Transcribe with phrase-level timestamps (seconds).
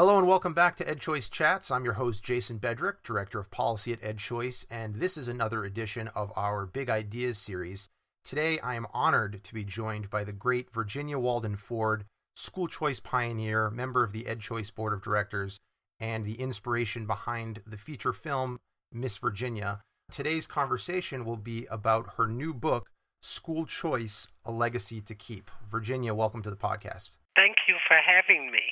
[0.00, 1.70] Hello and welcome back to EdChoice Chats.
[1.70, 6.08] I'm your host, Jason Bedrick, Director of Policy at EdChoice, and this is another edition
[6.14, 7.90] of our Big Ideas series.
[8.24, 12.98] Today, I am honored to be joined by the great Virginia Walden Ford, school choice
[12.98, 15.60] pioneer, member of the EdChoice Board of Directors,
[16.00, 18.58] and the inspiration behind the feature film
[18.90, 19.82] Miss Virginia.
[20.10, 22.88] Today's conversation will be about her new book,
[23.20, 25.50] School Choice A Legacy to Keep.
[25.70, 27.18] Virginia, welcome to the podcast.
[27.36, 28.62] Thank you for having me.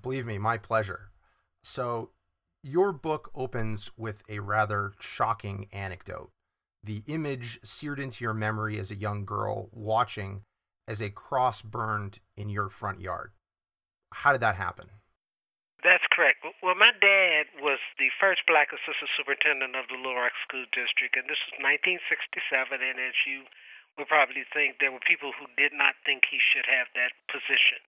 [0.00, 1.10] Believe me, my pleasure.
[1.62, 2.10] So,
[2.62, 6.30] your book opens with a rather shocking anecdote.
[6.82, 10.42] The image seared into your memory as a young girl watching
[10.86, 13.32] as a cross burned in your front yard.
[14.12, 14.90] How did that happen?
[15.82, 16.42] That's correct.
[16.62, 21.14] Well, my dad was the first black assistant superintendent of the Little Rock School District,
[21.14, 22.82] and this was 1967.
[22.82, 23.46] And as you
[23.98, 27.78] would probably think, there were people who did not think he should have that position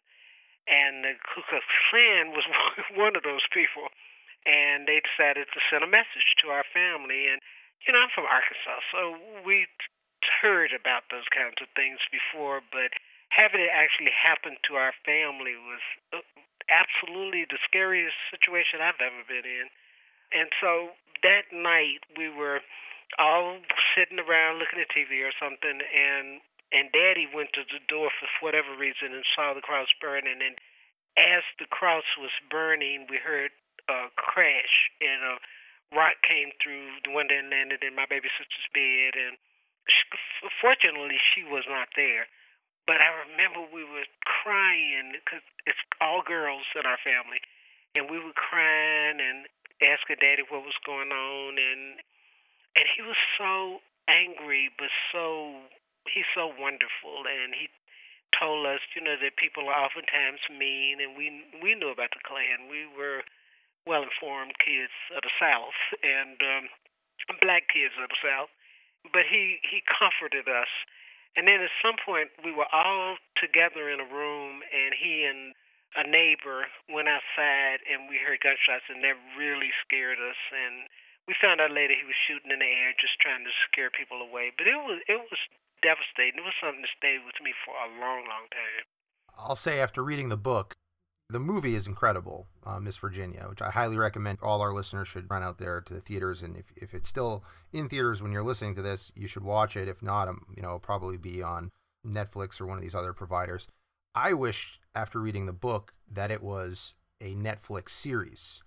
[0.68, 2.44] and the Ku Klux Klan was
[2.94, 3.88] one of those people.
[4.47, 7.28] And they decided to send a message to our family.
[7.28, 7.42] And,
[7.84, 9.66] you know, I'm from Arkansas, so we
[10.41, 12.94] heard about those kinds of things before, but
[13.30, 16.25] having it actually happen to our family was uh,
[16.70, 19.66] absolutely the scariest situation I've ever been in.
[20.32, 22.60] And so that night we were
[23.16, 23.58] all
[23.97, 28.28] sitting around looking at TV or something, and and Daddy went to the door for
[28.44, 30.41] whatever reason and saw the cross burning.
[30.44, 30.56] And
[31.16, 33.50] as the cross was burning, we heard
[33.88, 35.34] a crash, and a
[35.97, 39.16] rock came through the window and landed in my baby sister's bed.
[39.16, 39.41] And
[39.88, 40.05] she,
[40.60, 42.28] fortunately, she was not there.
[42.84, 47.41] But I remember we were crying because it's all girls in our family,
[47.92, 49.44] and we were crying and
[49.84, 52.00] asking Daddy what was going on, and
[52.77, 55.69] and he was so angry, but so
[56.12, 57.69] he's so wonderful, and he
[58.37, 62.23] told us, you know, that people are oftentimes mean, and we we knew about the
[62.25, 62.69] Klan.
[62.69, 63.25] We were
[63.87, 66.65] well informed kids of the South and um,
[67.41, 68.53] black kids of the South,
[69.12, 70.71] but he he comforted us.
[71.37, 75.55] And then at some point, we were all together in a room, and he and
[75.97, 80.41] a neighbor went outside, and we heard gunshots, and that really scared us.
[80.50, 80.91] And
[81.31, 84.21] we found out later he was shooting in the air, just trying to scare people
[84.21, 84.53] away.
[84.56, 85.41] But it was it was
[85.83, 86.41] devastating.
[86.41, 88.84] It was something that stayed with me for a long, long time.
[89.39, 90.77] I'll say after reading the book,
[91.31, 95.31] the movie is incredible, uh, Miss Virginia, which I highly recommend all our listeners should
[95.31, 96.43] run out there to the theaters.
[96.43, 99.77] And if, if it's still in theaters when you're listening to this, you should watch
[99.77, 99.88] it.
[99.88, 101.71] If not, um, you know, probably be on
[102.06, 103.69] Netflix or one of these other providers.
[104.15, 108.62] I wish after reading the book that it was a Netflix series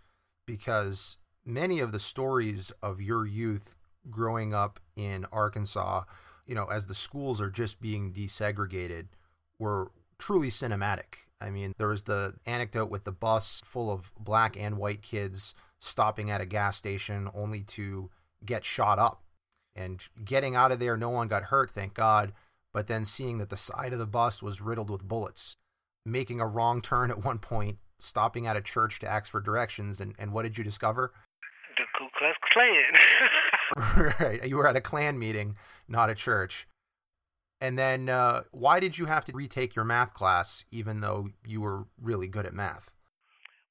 [0.46, 3.76] because many of the stories of your youth
[4.10, 6.04] growing up in Arkansas
[6.46, 9.08] you know, as the schools are just being desegregated,
[9.60, 11.28] were truly cinematic.
[11.40, 15.56] I mean, there was the anecdote with the bus full of black and white kids
[15.80, 18.10] stopping at a gas station only to
[18.46, 19.24] get shot up.
[19.76, 22.34] And getting out of there, no one got hurt, thank God.
[22.74, 25.58] But then seeing that the side of the bus was riddled with bullets,
[26.06, 30.00] making a wrong turn at one point, stopping at a church to ask for directions.
[30.00, 31.12] And, and what did you discover?
[31.78, 32.94] The Ku Klux Klan.
[34.20, 34.48] right.
[34.48, 35.56] You were at a Klan meeting,
[35.88, 36.68] not a church.
[37.62, 41.62] And then, uh, why did you have to retake your math class, even though you
[41.62, 42.90] were really good at math?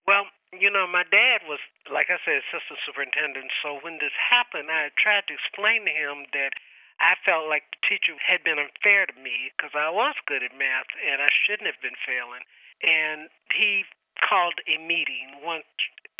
[0.06, 1.59] Well, you know, my dad was,
[1.91, 3.50] like I said, assistant superintendent.
[3.62, 6.55] So when this happened, I tried to explain to him that
[7.03, 10.55] I felt like the teacher had been unfair to me because I was good at
[10.55, 12.47] math and I shouldn't have been failing.
[12.84, 13.88] And he
[14.20, 15.66] called a meeting once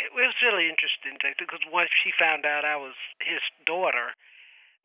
[0.01, 4.17] it was really interesting because once she found out I was his daughter,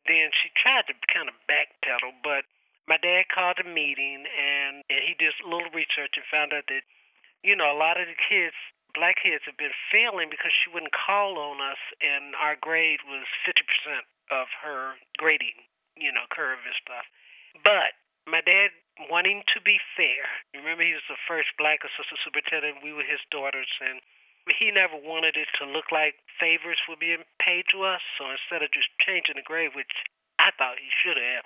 [0.05, 2.13] then she tried to kind of backpedal.
[2.21, 2.45] But
[2.85, 6.69] my dad called a meeting and, and he did a little research and found out
[6.69, 6.85] that,
[7.41, 8.55] you know, a lot of the kids,
[8.93, 13.25] black kids, have been failing because she wouldn't call on us, and our grade was
[13.45, 15.65] 50% of her grading,
[15.97, 17.05] you know, curve and stuff.
[17.65, 17.97] But
[18.29, 18.71] my dad
[19.09, 20.25] wanting to be fair.
[20.57, 22.81] Remember, he was the first black assistant superintendent.
[22.81, 24.01] We were his daughters, and
[24.57, 28.01] he never wanted it to look like favors were being paid to us.
[28.17, 29.91] So instead of just changing the grade, which
[30.39, 31.45] I thought he should have,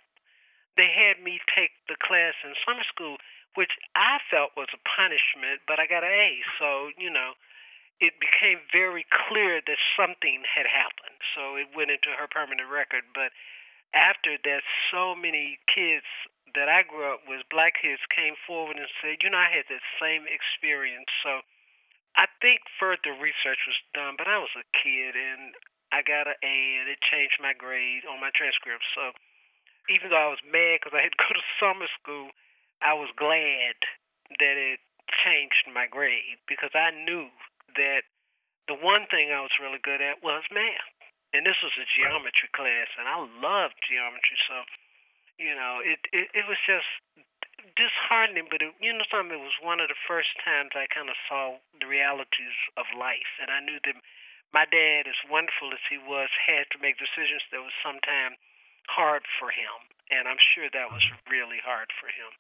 [0.80, 3.18] they had me take the class in summer school,
[3.60, 6.40] which I felt was a punishment, but I got an A.
[6.56, 7.36] So, you know,
[8.00, 11.20] it became very clear that something had happened.
[11.36, 13.06] So it went into her permanent record.
[13.14, 13.36] But
[13.94, 16.08] after that, so many kids
[16.56, 19.68] that I grew up with, black kids, came forward and said, you know, I had
[19.72, 21.08] that same experience.
[21.24, 21.44] So
[22.16, 25.56] I think further research was done, but I was a kid and
[25.92, 28.84] I got an A and it changed my grade on my transcript.
[28.96, 29.16] So
[29.88, 32.32] even though I was mad because I had to go to summer school,
[32.84, 33.76] I was glad
[34.40, 34.80] that it
[35.24, 37.32] changed my grade because I knew
[37.76, 38.04] that
[38.68, 40.91] the one thing I was really good at was math.
[41.32, 44.38] And this was a geometry class, and I loved geometry.
[44.52, 44.68] So,
[45.40, 46.88] you know, it, it, it was just
[47.80, 51.08] disheartening, but it, you know something, it was one of the first times I kind
[51.08, 53.32] of saw the realities of life.
[53.40, 53.96] And I knew that
[54.52, 58.36] my dad, as wonderful as he was, had to make decisions that was sometimes
[58.92, 59.88] hard for him.
[60.12, 61.32] And I'm sure that was mm-hmm.
[61.32, 62.32] really hard for him.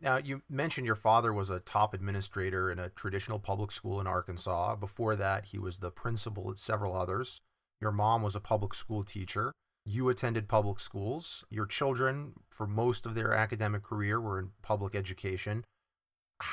[0.00, 4.06] Now, you mentioned your father was a top administrator in a traditional public school in
[4.06, 4.76] Arkansas.
[4.76, 7.40] Before that, he was the principal at several others.
[7.82, 9.50] Your mom was a public school teacher.
[9.84, 11.42] You attended public schools.
[11.50, 15.66] Your children, for most of their academic career, were in public education.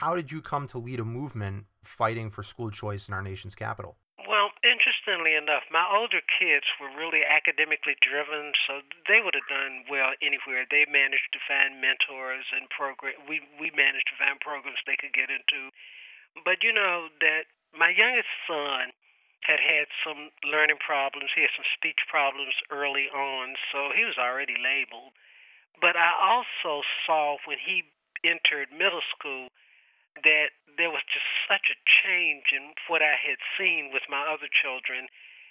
[0.02, 3.54] How did you come to lead a movement fighting for school choice in our nation's
[3.54, 4.02] capital?
[4.26, 9.86] Well, interestingly enough, my older kids were really academically driven, so they would have done
[9.86, 10.66] well anywhere.
[10.66, 13.22] They managed to find mentors and program.
[13.30, 15.70] We we managed to find programs they could get into.
[16.42, 17.46] But you know that
[17.78, 18.98] my youngest son
[19.42, 21.32] had had some learning problems.
[21.34, 25.16] He had some speech problems early on, so he was already labeled.
[25.80, 27.88] But I also saw when he
[28.24, 29.48] entered middle school
[30.24, 34.52] that there was just such a change in what I had seen with my other
[34.52, 35.08] children.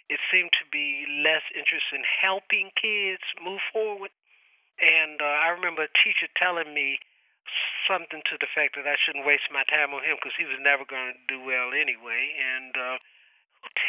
[0.09, 4.13] It seemed to be less interest in helping kids move forward.
[4.81, 7.01] And uh, I remember a teacher telling me
[7.89, 10.61] something to the fact that I shouldn't waste my time on him because he was
[10.61, 12.37] never going to do well anyway.
[12.37, 12.97] And uh,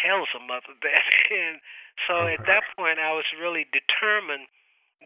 [0.05, 1.13] a mother that?
[1.31, 1.59] and
[2.07, 4.47] so at that point, I was really determined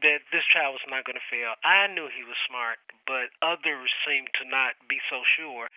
[0.02, 1.54] that this child was not going to fail.
[1.62, 5.70] I knew he was smart, but others seemed to not be so sure.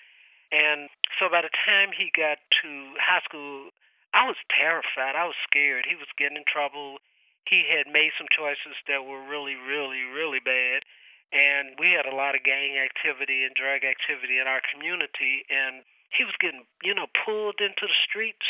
[0.53, 3.75] And so by the time he got to high school,
[4.15, 5.19] I was terrified.
[5.19, 5.85] I was scared.
[5.85, 7.03] He was getting in trouble.
[7.45, 10.87] He had made some choices that were really, really, really bad.
[11.35, 15.45] And we had a lot of gang activity and drug activity in our community.
[15.51, 15.83] And
[16.15, 18.47] he was getting, you know, pulled into the streets.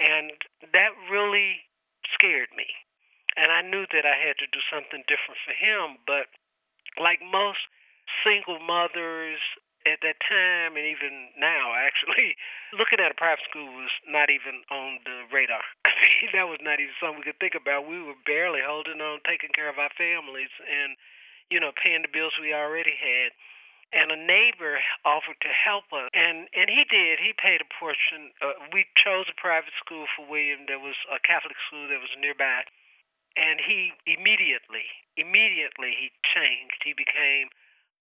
[0.00, 0.32] And
[0.72, 1.60] that really
[2.16, 2.66] scared me
[3.36, 6.02] and I knew that I had to do something different for him.
[6.06, 6.28] But
[6.98, 7.62] like most
[8.26, 9.38] single mothers
[9.86, 12.34] at that time, and even now, actually,
[12.74, 15.62] looking at a private school was not even on the radar.
[15.88, 17.88] I mean, that was not even something we could think about.
[17.88, 20.98] We were barely holding on, taking care of our families, and
[21.48, 23.34] you know, paying the bills we already had.
[23.90, 27.18] And a neighbor offered to help us, and and he did.
[27.18, 28.30] He paid a portion.
[28.38, 30.70] Uh, we chose a private school for William.
[30.70, 32.62] There was a Catholic school that was nearby,
[33.34, 34.86] and he immediately,
[35.18, 36.86] immediately he changed.
[36.86, 37.50] He became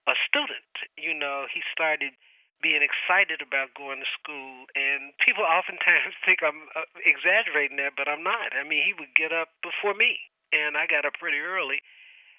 [0.06, 0.94] a student.
[0.94, 2.14] You know, he started
[2.62, 4.68] being excited about going to school.
[4.76, 8.56] And people oftentimes think I'm uh, exaggerating that, but I'm not.
[8.56, 10.20] I mean, he would get up before me,
[10.52, 11.82] and I got up pretty early.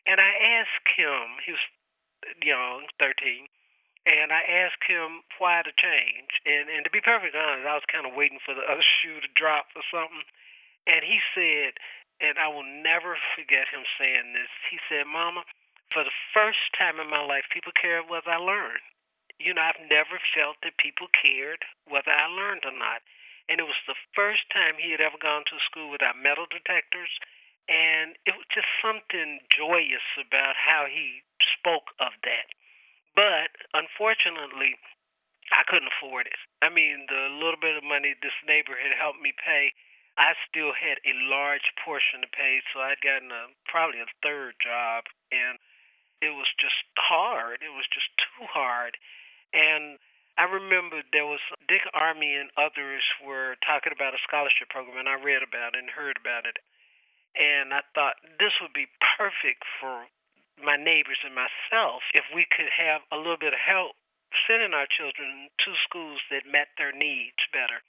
[0.08, 1.64] And I asked him, he was
[2.42, 3.48] young, 13,
[4.06, 6.32] and I asked him why the change.
[6.48, 9.20] And, and to be perfectly honest, I was kind of waiting for the other shoe
[9.20, 10.24] to drop or something.
[10.88, 11.76] And he said,
[12.20, 14.52] and I will never forget him saying this.
[14.68, 15.44] He said, Mama,
[15.92, 18.84] for the first time in my life, people care whether I learned.
[19.40, 23.00] You know, I've never felt that people cared whether I learned or not.
[23.48, 27.10] And it was the first time he had ever gone to school without metal detectors.
[27.68, 31.24] And it was just something joyous about how he
[31.58, 32.48] spoke of that.
[33.16, 34.78] But unfortunately,
[35.50, 36.40] I couldn't afford it.
[36.62, 39.74] I mean, the little bit of money this neighbor had helped me pay
[40.20, 44.52] I still had a large portion to pay, so I'd gotten a, probably a third
[44.60, 45.56] job, and
[46.20, 47.64] it was just hard.
[47.64, 49.00] It was just too hard.
[49.56, 49.96] And
[50.36, 51.40] I remember there was
[51.72, 55.80] Dick Armey and others were talking about a scholarship program, and I read about it
[55.80, 56.60] and heard about it.
[57.32, 60.04] And I thought this would be perfect for
[60.64, 63.96] my neighbors and myself if we could have a little bit of help
[64.46, 67.82] sending our children to schools that met their needs better.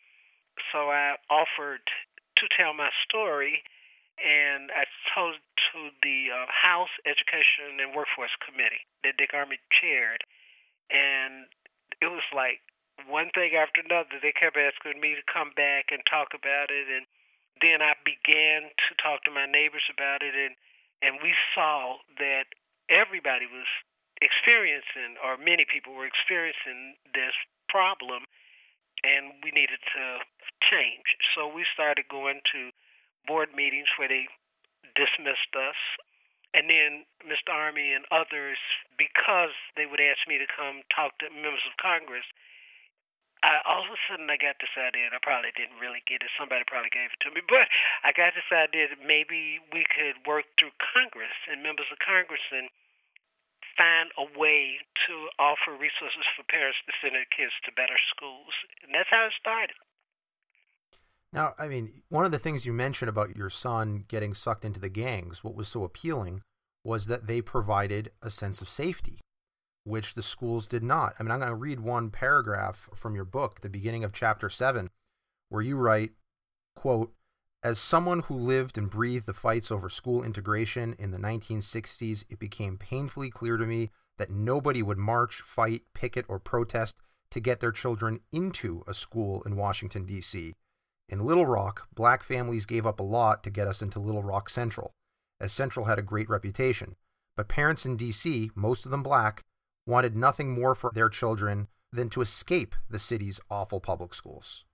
[0.73, 1.85] So I offered
[2.37, 3.61] to tell my story,
[4.17, 5.37] and I told
[5.71, 10.25] to the uh, House Education and Workforce Committee that Dick Armey chaired,
[10.89, 11.47] and
[12.01, 12.59] it was like
[13.07, 14.19] one thing after another.
[14.19, 17.05] They kept asking me to come back and talk about it, and
[17.61, 20.57] then I began to talk to my neighbors about it, and
[21.01, 22.53] and we saw that
[22.91, 23.67] everybody was
[24.21, 27.33] experiencing, or many people were experiencing this
[27.71, 28.27] problem
[29.01, 30.21] and we needed to
[30.61, 31.17] change.
[31.33, 32.69] So we started going to
[33.25, 34.29] board meetings where they
[34.93, 35.79] dismissed us.
[36.53, 37.49] And then Mr.
[37.49, 38.59] Armey and others,
[38.99, 42.27] because they would ask me to come talk to members of Congress,
[43.41, 46.21] I, all of a sudden I got this idea, and I probably didn't really get
[46.21, 46.29] it.
[46.37, 47.65] Somebody probably gave it to me, but
[48.05, 52.43] I got this idea that maybe we could work through Congress and members of Congress
[52.53, 52.69] and
[53.77, 58.53] find a way to offer resources for parents to send their kids to better schools.
[58.83, 59.75] And that's how it started.
[61.33, 64.79] Now, I mean, one of the things you mentioned about your son getting sucked into
[64.79, 66.41] the gangs, what was so appealing
[66.83, 69.21] was that they provided a sense of safety,
[69.83, 71.13] which the schools did not.
[71.17, 74.49] I mean, I'm going to read one paragraph from your book, the beginning of chapter
[74.49, 74.89] 7,
[75.49, 76.11] where you write,
[76.75, 77.13] quote,
[77.63, 82.39] as someone who lived and breathed the fights over school integration in the 1960s, it
[82.39, 86.97] became painfully clear to me that nobody would march, fight, picket, or protest
[87.29, 90.53] to get their children into a school in Washington, D.C.
[91.07, 94.49] In Little Rock, black families gave up a lot to get us into Little Rock
[94.49, 94.91] Central,
[95.39, 96.95] as Central had a great reputation.
[97.35, 99.43] But parents in D.C., most of them black,
[99.85, 104.65] wanted nothing more for their children than to escape the city's awful public schools.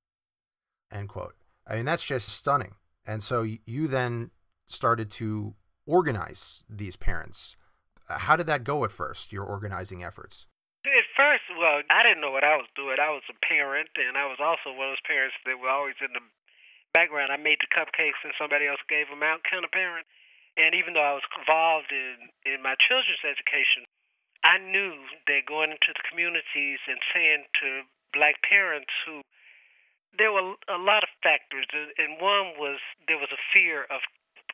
[0.91, 1.36] End quote.
[1.67, 2.75] I mean, that's just stunning.
[3.05, 4.31] And so you then
[4.65, 5.55] started to
[5.85, 7.55] organize these parents.
[8.09, 10.47] Uh, how did that go at first, your organizing efforts?
[10.87, 12.95] At first, well, I didn't know what I was doing.
[12.99, 15.99] I was a parent, and I was also one of those parents that were always
[15.99, 16.23] in the
[16.95, 17.31] background.
[17.31, 20.07] I made the cupcakes, and somebody else gave them out kind of parent.
[20.55, 23.83] And even though I was involved in, in my children's education,
[24.43, 24.95] I knew
[25.27, 27.67] that going into the communities and saying to
[28.15, 29.21] black parents who
[30.17, 34.01] there were a lot of factors, and one was there was a fear of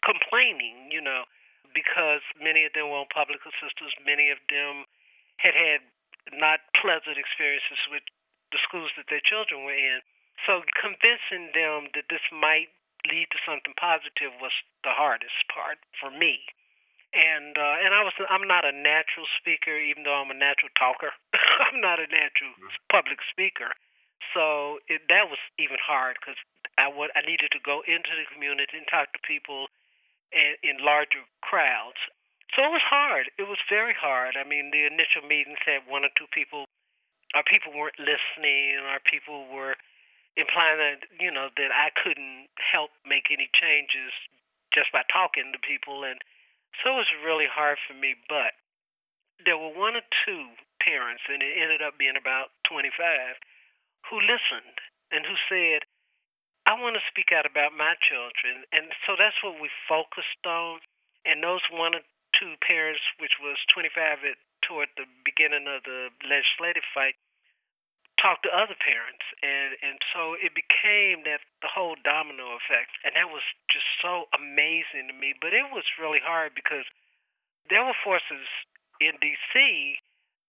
[0.03, 1.24] complaining, you know,
[1.72, 4.86] because many of them were on public assistance, many of them
[5.39, 5.82] had had
[6.32, 8.03] not pleasant experiences with
[8.51, 10.00] the schools that their children were in.
[10.46, 12.72] So convincing them that this might
[13.08, 14.53] lead to something positive was
[14.84, 16.43] the hardest part for me.
[17.13, 20.74] And uh, and I was I'm not a natural speaker, even though I'm a natural
[20.74, 21.13] talker.
[21.70, 22.74] I'm not a natural mm-hmm.
[22.89, 23.70] public speaker.
[24.32, 26.39] So it, that was even hard because
[26.77, 29.68] I would I needed to go into the community and talk to people
[30.34, 32.00] in, in larger crowds.
[32.53, 33.34] So it was hard.
[33.42, 34.38] It was very hard.
[34.38, 36.70] I mean, the initial meetings had one or two people,
[37.34, 39.74] or people weren't listening, or people were
[40.38, 44.13] implying that you know that I couldn't help make any changes
[44.74, 46.22] just by talking to people, and
[46.82, 48.18] so it was really hard for me.
[48.30, 48.58] But
[49.46, 52.94] there were one or two parents, and it ended up being about 25
[54.10, 54.78] who listened
[55.12, 55.88] and who said,
[56.64, 58.64] I want to speak out about my children.
[58.72, 60.80] And so that's what we focused on.
[61.28, 62.04] And those one or
[62.40, 67.20] two parents, which was 25 at, toward the beginning of the legislative fight,
[68.16, 69.28] talked to other parents.
[69.44, 72.96] And, and so it became that the whole domino effect.
[73.04, 75.36] And that was just so amazing to me.
[75.36, 76.88] But it was really hard because
[77.68, 78.48] there were forces
[79.04, 80.00] in D.C.,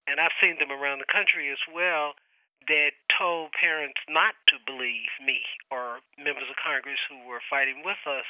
[0.06, 2.14] and I've seen them around the country as well,
[3.18, 5.40] told parents not to believe me
[5.70, 8.26] or members of Congress who were fighting with us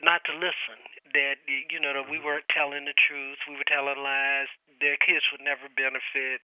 [0.00, 0.80] not to listen.
[1.12, 2.24] That you know that we mm-hmm.
[2.24, 4.48] weren't telling the truth, we were telling lies.
[4.80, 6.40] Their kids would never benefit,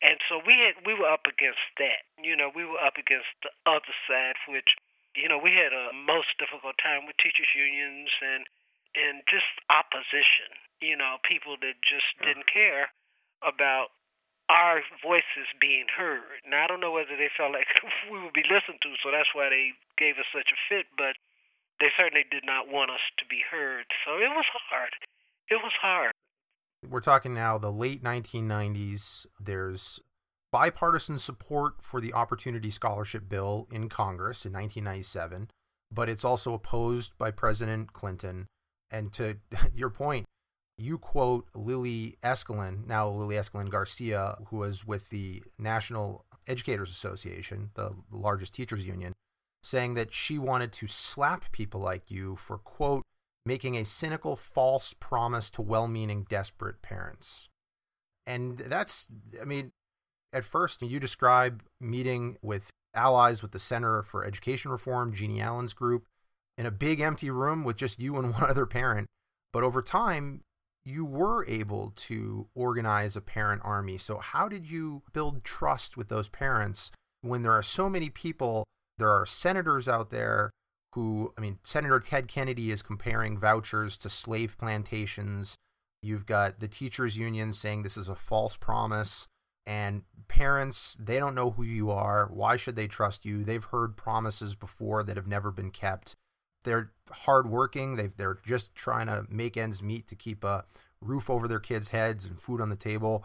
[0.00, 2.08] and so we had we were up against that.
[2.16, 4.72] You know, we were up against the other side, which
[5.12, 8.48] you know we had a most difficult time with teachers unions and
[8.96, 10.56] and just opposition.
[10.80, 12.88] You know, people that just didn't care
[13.44, 13.92] about
[14.50, 16.42] our voices being heard.
[16.42, 17.70] Now I don't know whether they felt like
[18.10, 20.90] we would be listened to, so that's why they gave us such a fit.
[20.98, 21.14] But
[21.78, 23.86] they certainly did not want us to be heard.
[24.04, 24.90] So it was hard.
[25.48, 26.12] It was hard.
[26.88, 29.26] We're talking now the late 1990s.
[29.38, 30.00] There's
[30.52, 35.50] bipartisan support for the Opportunity Scholarship Bill in Congress in 1997,
[35.92, 38.46] but it's also opposed by President Clinton.
[38.90, 39.38] And to
[39.74, 40.26] your point,
[40.80, 47.70] you quote Lily Eskelsen, now Lily Eskelsen García, who was with the National Educators Association,
[47.74, 49.12] the largest teachers union,
[49.62, 53.04] saying that she wanted to slap people like you for, quote,
[53.44, 57.48] making a cynical, false promise to well meaning, desperate parents.
[58.26, 59.08] And that's,
[59.40, 59.72] I mean,
[60.32, 65.74] at first, you describe meeting with allies with the Center for Education Reform, Jeannie Allen's
[65.74, 66.06] group,
[66.56, 69.08] in a big empty room with just you and one other parent.
[69.52, 70.42] But over time,
[70.90, 73.98] you were able to organize a parent army.
[73.98, 76.90] So, how did you build trust with those parents
[77.22, 78.64] when there are so many people?
[78.98, 80.50] There are senators out there
[80.94, 85.54] who, I mean, Senator Ted Kennedy is comparing vouchers to slave plantations.
[86.02, 89.26] You've got the teachers' union saying this is a false promise.
[89.66, 92.28] And parents, they don't know who you are.
[92.32, 93.44] Why should they trust you?
[93.44, 96.16] They've heard promises before that have never been kept
[96.64, 97.96] they're hardworking.
[97.96, 100.64] They they're just trying to make ends meet to keep a
[101.00, 103.24] roof over their kids' heads and food on the table.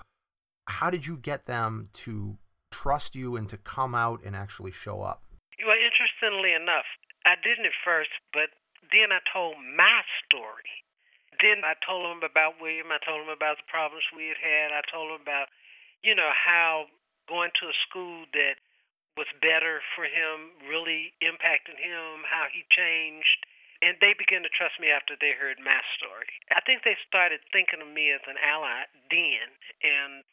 [0.67, 2.37] How did you get them to
[2.71, 5.23] trust you and to come out and actually show up?
[5.63, 6.85] Well, interestingly enough,
[7.25, 8.49] I didn't at first, but
[8.91, 10.83] then I told my story.
[11.41, 12.91] Then I told them about William.
[12.91, 14.67] I told them about the problems we had had.
[14.71, 15.51] I told them about,
[16.01, 16.87] you know, how
[17.27, 18.55] going to a school that
[19.15, 23.47] was better for him really impacted him, how he changed.
[23.83, 26.31] And they began to trust me after they heard my story.
[26.51, 29.47] I think they started thinking of me as an ally then.
[29.83, 30.23] And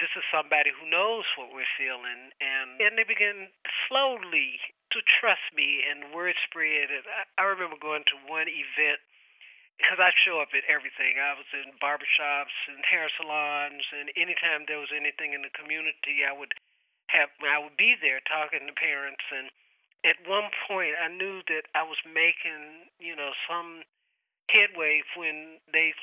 [0.00, 2.32] this is somebody who knows what we're feeling.
[2.40, 3.52] And, and they began
[3.88, 4.60] slowly
[4.92, 6.88] to trust me, and word spread.
[6.88, 9.00] And I, I remember going to one event
[9.76, 11.20] because I show up at everything.
[11.20, 16.24] I was in barbershops and hair salons, and anytime there was anything in the community,
[16.24, 16.52] I would
[17.08, 19.22] have I would be there talking to parents.
[19.30, 19.50] And
[20.04, 23.82] at one point, I knew that I was making you know some
[24.50, 25.94] headway when they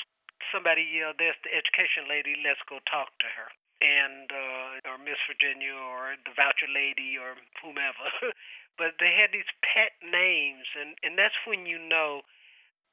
[0.51, 2.35] somebody yelled, "There's the education lady.
[2.39, 3.49] Let's go talk to her."
[3.83, 8.07] And uh, or Miss Virginia or the voucher lady or whomever.
[8.79, 12.23] but they had these pet names, and and that's when you know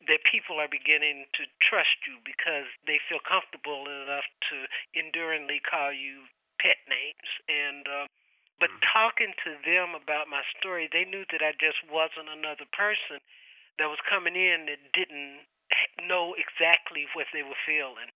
[0.08, 4.64] that people are beginning to trust you because they feel comfortable enough to
[4.96, 6.24] enduringly call you
[6.60, 8.06] pet names and uh,
[8.60, 8.84] but mm-hmm.
[8.92, 13.24] talking to them about my story they knew that I just wasn't another person
[13.80, 15.48] that was coming in that didn't
[16.04, 18.12] know exactly what they were feeling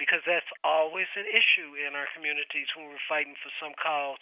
[0.00, 4.16] because that's always an issue in our communities when we're fighting for some cause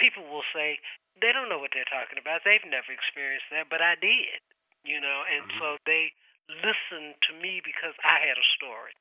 [0.00, 0.80] people will say
[1.20, 4.40] they don't know what they're talking about they've never experienced that but I did
[4.88, 5.60] you know and mm-hmm.
[5.60, 6.16] so they
[6.58, 8.94] listen to me because I had a story.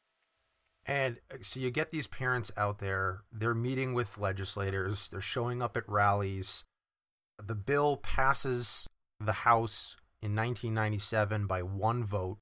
[0.85, 5.61] And uh, so you get these parents out there, they're meeting with legislators, they're showing
[5.61, 6.63] up at rallies.
[7.43, 8.87] The bill passes
[9.19, 12.39] the House in 1997 by one vote,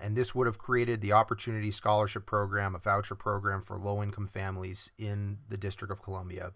[0.00, 4.26] and this would have created the Opportunity Scholarship Program, a voucher program for low income
[4.26, 6.52] families in the District of Columbia.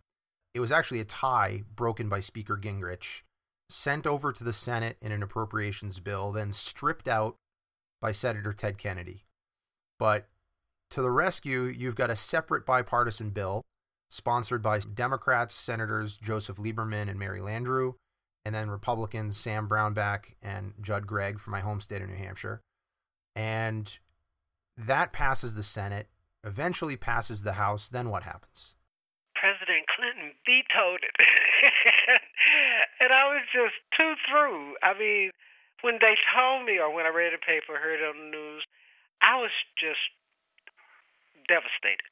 [0.52, 3.22] It was actually a tie broken by Speaker Gingrich,
[3.68, 7.36] sent over to the Senate in an appropriations bill, then stripped out
[8.00, 9.24] by Senator Ted Kennedy.
[9.98, 10.28] But
[10.90, 13.62] to the rescue, you've got a separate bipartisan bill
[14.08, 17.94] sponsored by Democrats, Senators Joseph Lieberman and Mary Landrieu,
[18.44, 22.60] and then Republicans Sam Brownback and Judd Gregg from my home state of New Hampshire.
[23.36, 23.98] And
[24.76, 26.08] that passes the Senate,
[26.44, 27.88] eventually passes the House.
[27.88, 28.74] Then what happens?
[29.36, 31.16] President Clinton vetoed it.
[33.00, 34.74] and I was just too through.
[34.82, 35.30] I mean,
[35.82, 38.64] when they told me or when I read the paper, heard it on the news,
[39.22, 40.00] I was just
[41.50, 42.06] devastated.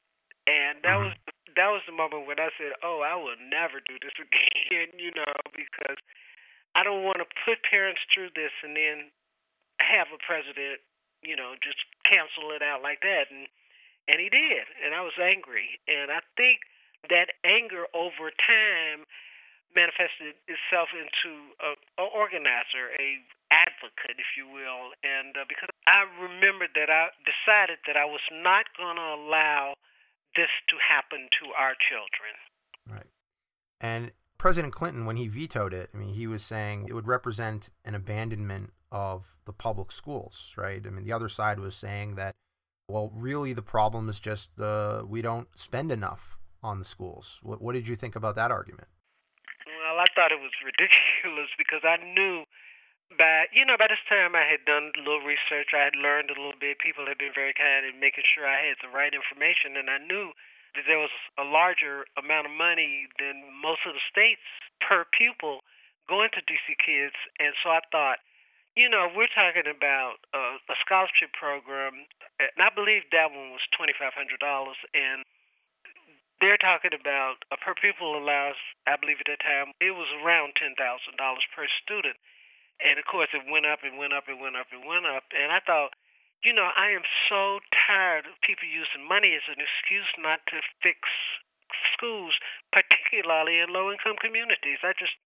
[0.51, 1.15] And that mm-hmm.
[1.15, 4.91] was that was the moment when I said, "Oh, I will never do this again,"
[4.99, 5.99] you know, because
[6.75, 9.15] I don't want to put parents through this and then
[9.79, 10.83] have a president,
[11.23, 13.31] you know, just cancel it out like that.
[13.31, 13.47] And
[14.11, 15.79] and he did, and I was angry.
[15.87, 16.65] And I think
[17.13, 19.05] that anger over time
[19.77, 23.21] manifested itself into a, a organizer, a
[23.53, 28.21] advocate, if you will, and uh, because I remembered that I decided that I was
[28.31, 29.73] not going to allow
[30.37, 32.37] this to happen to our children.
[32.87, 33.09] Right.
[33.81, 37.71] And President Clinton, when he vetoed it, I mean, he was saying it would represent
[37.87, 40.85] an abandonment of the public schools, right?
[40.87, 42.35] I mean, the other side was saying that,
[42.89, 47.41] well, really the problem is just the we don't spend enough on the schools.
[47.43, 48.89] What, what did you think about that argument?
[49.67, 52.45] Well, I thought it was ridiculous because I knew
[53.17, 55.73] but you know, by this time I had done a little research.
[55.73, 56.83] I had learned a little bit.
[56.83, 59.97] People had been very kind in making sure I had the right information, and I
[60.03, 60.37] knew
[60.77, 64.45] that there was a larger amount of money than most of the states
[64.85, 65.65] per pupil
[66.09, 67.17] going to DC Kids.
[67.41, 68.21] And so I thought,
[68.77, 72.05] you know, we're talking about a, a scholarship program,
[72.37, 75.25] and I believe that one was twenty five hundred dollars, and
[76.39, 78.61] they're talking about a per pupil allowance.
[78.87, 82.21] I believe at that time it was around ten thousand dollars per student.
[82.79, 85.27] And of course, it went up and went up and went up and went up.
[85.35, 85.99] And I thought,
[86.47, 90.63] you know, I am so tired of people using money as an excuse not to
[90.83, 91.03] fix
[91.95, 92.39] schools,
[92.71, 94.79] particularly in low income communities.
[94.87, 95.19] I just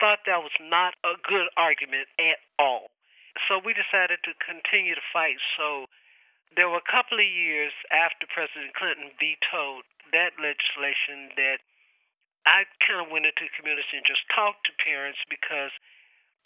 [0.00, 2.88] thought that was not a good argument at all.
[3.46, 5.38] So we decided to continue to fight.
[5.58, 5.86] So
[6.56, 11.58] there were a couple of years after President Clinton vetoed that legislation that
[12.46, 15.72] I kind of went into the community and just talked to parents because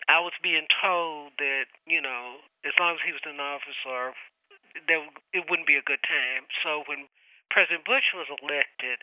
[0.06, 4.14] I was being told that you know as long as he was in office, or
[4.86, 5.02] there
[5.34, 6.46] it wouldn't be a good time.
[6.62, 7.10] So when
[7.50, 9.02] President Bush was elected,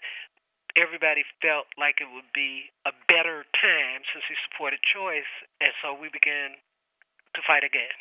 [0.78, 5.30] everybody felt like it would be a better time since he supported choice,
[5.60, 6.60] and so we began
[7.34, 7.96] to fight again.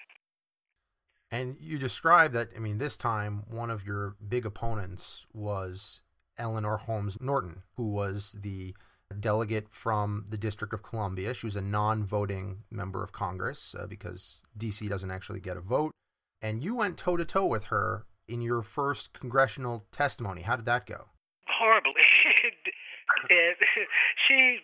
[1.31, 6.03] And you described that, I mean, this time one of your big opponents was
[6.39, 8.75] Eleanor Holmes Norton, who was the
[9.21, 11.35] delegate from the District of Columbia.
[11.35, 15.61] She was a non voting member of Congress uh, because DC doesn't actually get a
[15.61, 15.93] vote.
[16.43, 20.43] And you went toe to toe with her in your first congressional testimony.
[20.43, 21.09] How did that go?
[21.49, 22.05] Horribly.
[23.31, 23.57] and
[24.29, 24.61] she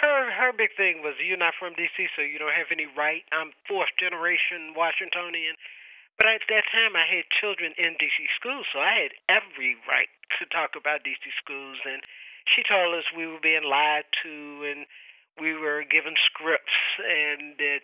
[0.00, 3.22] her her big thing was you're not from DC, so you don't have any right.
[3.32, 5.56] I'm fourth generation Washingtonian.
[6.16, 10.06] But at that time, I had children in DC schools, so I had every right
[10.38, 11.78] to talk about DC schools.
[11.82, 12.06] And
[12.46, 14.34] she told us we were being lied to,
[14.68, 14.86] and
[15.40, 17.80] we were given scripts, and that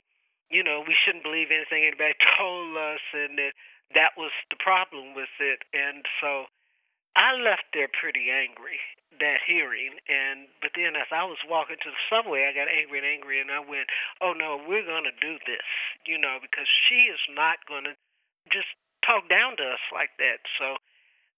[0.50, 3.54] you know we shouldn't believe anything anybody told us, and that
[3.94, 5.62] that was the problem with it.
[5.74, 6.46] And so
[7.16, 8.78] I left there pretty angry
[9.18, 13.02] that hearing and but then as I was walking to the subway I got angry
[13.02, 13.90] and angry and I went,
[14.22, 15.66] Oh no, we're gonna do this,
[16.06, 17.98] you know, because she is not gonna
[18.54, 18.70] just
[19.02, 20.46] talk down to us like that.
[20.56, 20.78] So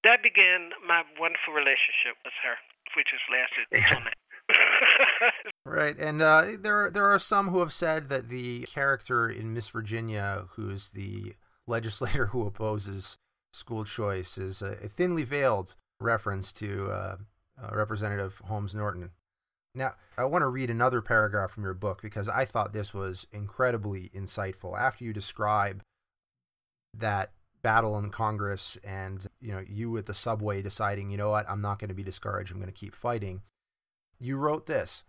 [0.04, 2.60] that began my wonderful relationship with her,
[2.96, 4.10] which has lasted until now.
[5.66, 9.68] right, and uh, there there are some who have said that the character in Miss
[9.68, 11.34] Virginia, who's the
[11.66, 13.18] legislator who opposes
[13.52, 17.16] school choice is a, thinly veiled reference to uh,
[17.62, 19.10] uh, Representative Holmes Norton.
[19.74, 23.26] Now, I want to read another paragraph from your book because I thought this was
[23.32, 24.78] incredibly insightful.
[24.78, 25.82] After you describe
[26.94, 31.48] that battle in Congress and you know you at the subway deciding, you know what,
[31.48, 32.52] I'm not going to be discouraged.
[32.52, 33.42] I'm going to keep fighting.
[34.18, 35.04] You wrote this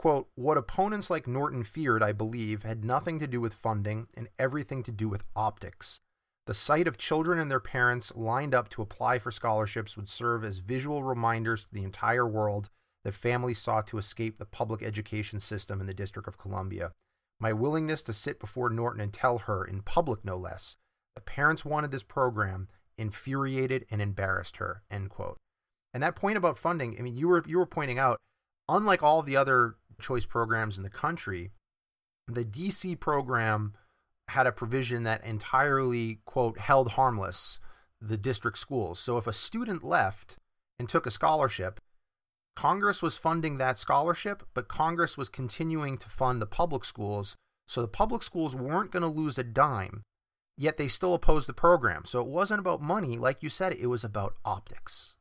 [0.00, 4.28] quote, What opponents like Norton feared, I believe, had nothing to do with funding and
[4.38, 6.00] everything to do with optics.
[6.46, 10.42] The sight of children and their parents lined up to apply for scholarships would serve
[10.42, 12.70] as visual reminders to the entire world
[13.04, 16.92] that families sought to escape the public education system in the District of Columbia.
[17.38, 20.76] My willingness to sit before Norton and tell her, in public no less,
[21.14, 22.68] the parents wanted this program
[22.98, 24.82] infuriated and embarrassed her.
[24.90, 25.38] End quote.
[25.92, 28.18] And that point about funding, I mean, you were you were pointing out,
[28.68, 31.50] unlike all the other choice programs in the country,
[32.28, 33.74] the DC program
[34.28, 37.58] had a provision that entirely, quote, held harmless
[38.00, 38.98] the district schools.
[38.98, 40.36] So if a student left
[40.78, 41.80] and took a scholarship,
[42.56, 47.36] Congress was funding that scholarship, but Congress was continuing to fund the public schools.
[47.66, 50.02] So the public schools weren't going to lose a dime,
[50.60, 52.04] yet they still opposed the program.
[52.04, 53.16] So it wasn't about money.
[53.16, 55.16] Like you said, it was about optics.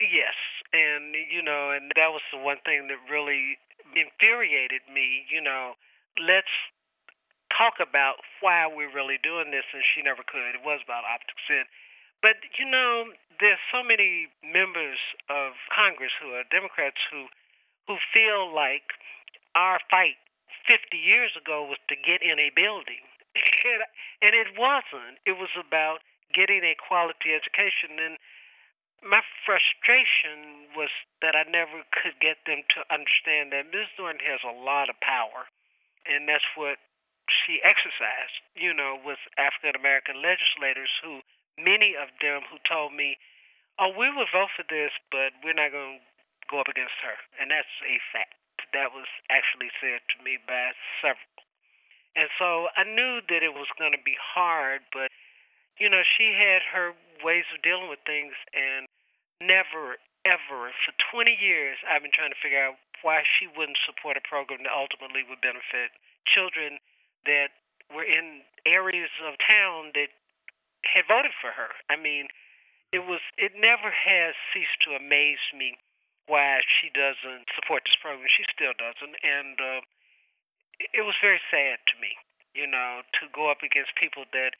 [0.00, 0.32] Yes.
[0.72, 3.60] And, you know, and that was the one thing that really
[3.92, 5.28] infuriated me.
[5.28, 5.76] You know,
[6.16, 6.48] let's
[7.52, 10.56] talk about why we're really doing this, and she never could.
[10.56, 11.44] It was about optics.
[11.52, 11.68] And,
[12.24, 13.12] but, you know,
[13.44, 14.96] there's so many members
[15.28, 17.28] of Congress who are Democrats who
[17.88, 18.96] who feel like
[19.56, 20.20] our fight
[20.68, 23.00] 50 years ago was to get in a building.
[24.22, 25.22] it wasn't.
[25.26, 26.02] It was about
[26.34, 27.98] getting a quality education.
[27.98, 28.18] And
[29.02, 30.90] my frustration was
[31.22, 33.90] that I never could get them to understand that Ms.
[33.98, 35.46] Norton has a lot of power.
[36.08, 36.80] And that's what
[37.28, 41.20] she exercised, you know, with African American legislators who,
[41.60, 43.20] many of them who told me,
[43.76, 46.06] oh, we would vote for this, but we're not going to
[46.48, 47.16] go up against her.
[47.36, 48.34] And that's a fact.
[48.72, 51.47] That was actually said to me by several.
[52.18, 55.14] And so I knew that it was going to be hard, but,
[55.78, 56.90] you know, she had her
[57.22, 58.90] ways of dealing with things, and
[59.38, 62.74] never, ever, for 20 years, I've been trying to figure out
[63.06, 65.94] why she wouldn't support a program that ultimately would benefit
[66.26, 66.82] children
[67.22, 67.54] that
[67.94, 70.10] were in areas of town that
[70.82, 71.70] had voted for her.
[71.86, 72.26] I mean,
[72.90, 75.76] it was it never has ceased to amaze me
[76.26, 78.26] why she doesn't support this program.
[78.26, 79.80] She still doesn't, and uh,
[80.78, 82.14] it was very sad to me,
[82.54, 84.54] you know, to go up against people that,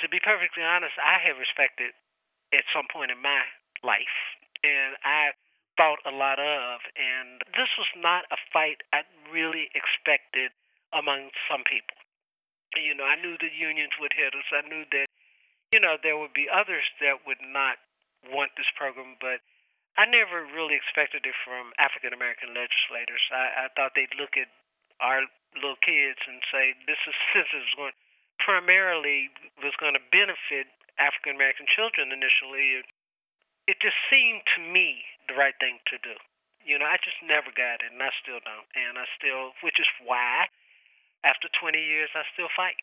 [0.00, 1.96] to be perfectly honest, I have respected
[2.52, 3.44] at some point in my
[3.82, 4.16] life,
[4.64, 5.32] and I
[5.80, 6.84] thought a lot of.
[6.92, 10.52] And this was not a fight I really expected
[10.92, 11.96] among some people.
[12.76, 14.46] You know, I knew the unions would hit us.
[14.52, 15.08] I knew that,
[15.72, 17.80] you know, there would be others that would not
[18.28, 19.42] want this program, but
[19.98, 23.24] I never really expected it from African American legislators.
[23.34, 24.52] I, I thought they'd look at
[25.00, 27.96] our little kids and say, this is this is going
[28.40, 29.28] primarily
[29.60, 32.84] was going to benefit African American children initially.
[33.68, 36.16] It just seemed to me the right thing to do.
[36.64, 38.68] You know, I just never got it, and I still don't.
[38.76, 40.48] And I still, which is why
[41.24, 42.76] after 20 years, I still fight.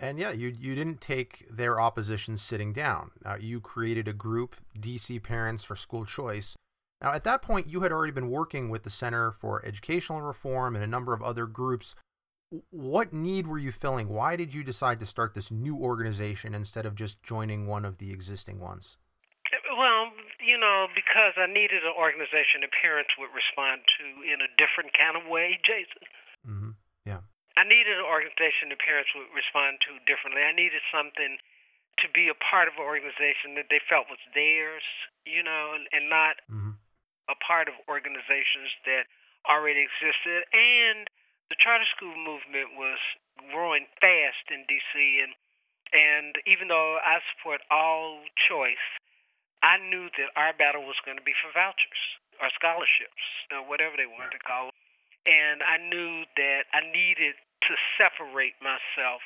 [0.00, 3.10] And yeah, you you didn't take their opposition sitting down.
[3.24, 6.54] Uh, you created a group, DC Parents for School Choice.
[7.00, 10.74] Now, at that point, you had already been working with the Center for Educational Reform
[10.74, 11.94] and a number of other groups.
[12.70, 14.08] What need were you filling?
[14.08, 17.98] Why did you decide to start this new organization instead of just joining one of
[17.98, 18.96] the existing ones?
[19.78, 20.10] Well,
[20.42, 24.90] you know, because I needed an organization that parents would respond to in a different
[24.98, 26.02] kind of way, Jason.
[26.42, 26.72] Mm-hmm.
[27.06, 27.22] Yeah.
[27.54, 30.42] I needed an organization that parents would respond to differently.
[30.42, 31.38] I needed something
[32.02, 34.86] to be a part of an organization that they felt was theirs,
[35.26, 36.67] you know, and, and not mm-hmm.
[37.28, 39.04] A part of organizations that
[39.48, 41.08] already existed, and
[41.48, 43.00] the charter school movement was
[43.52, 45.22] growing fast in D.C.
[45.24, 45.32] and
[45.88, 48.84] and even though I support all choice,
[49.64, 52.02] I knew that our battle was going to be for vouchers
[52.44, 54.76] or scholarships, or whatever they wanted to call it.
[55.26, 57.34] And I knew that I needed
[57.66, 59.24] to separate myself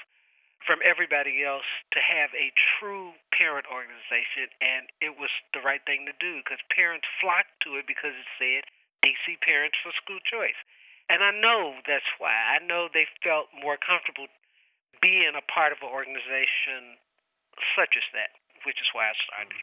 [0.64, 3.12] from everybody else to have a true
[3.42, 7.90] parent organization, and it was the right thing to do because parents flocked to it
[7.90, 8.62] because it said
[9.02, 10.58] DC Parents for School Choice.
[11.10, 12.30] And I know that's why.
[12.30, 14.30] I know they felt more comfortable
[15.02, 17.02] being a part of an organization
[17.74, 18.30] such as that,
[18.62, 19.58] which is why I started.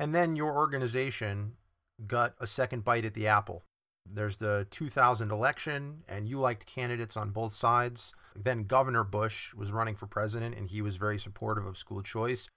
[0.00, 1.60] And then your organization
[2.06, 3.68] got a second bite at the apple.
[4.08, 8.14] There's the 2000 election, and you liked candidates on both sides.
[8.34, 12.48] Then Governor Bush was running for president, and he was very supportive of school choice.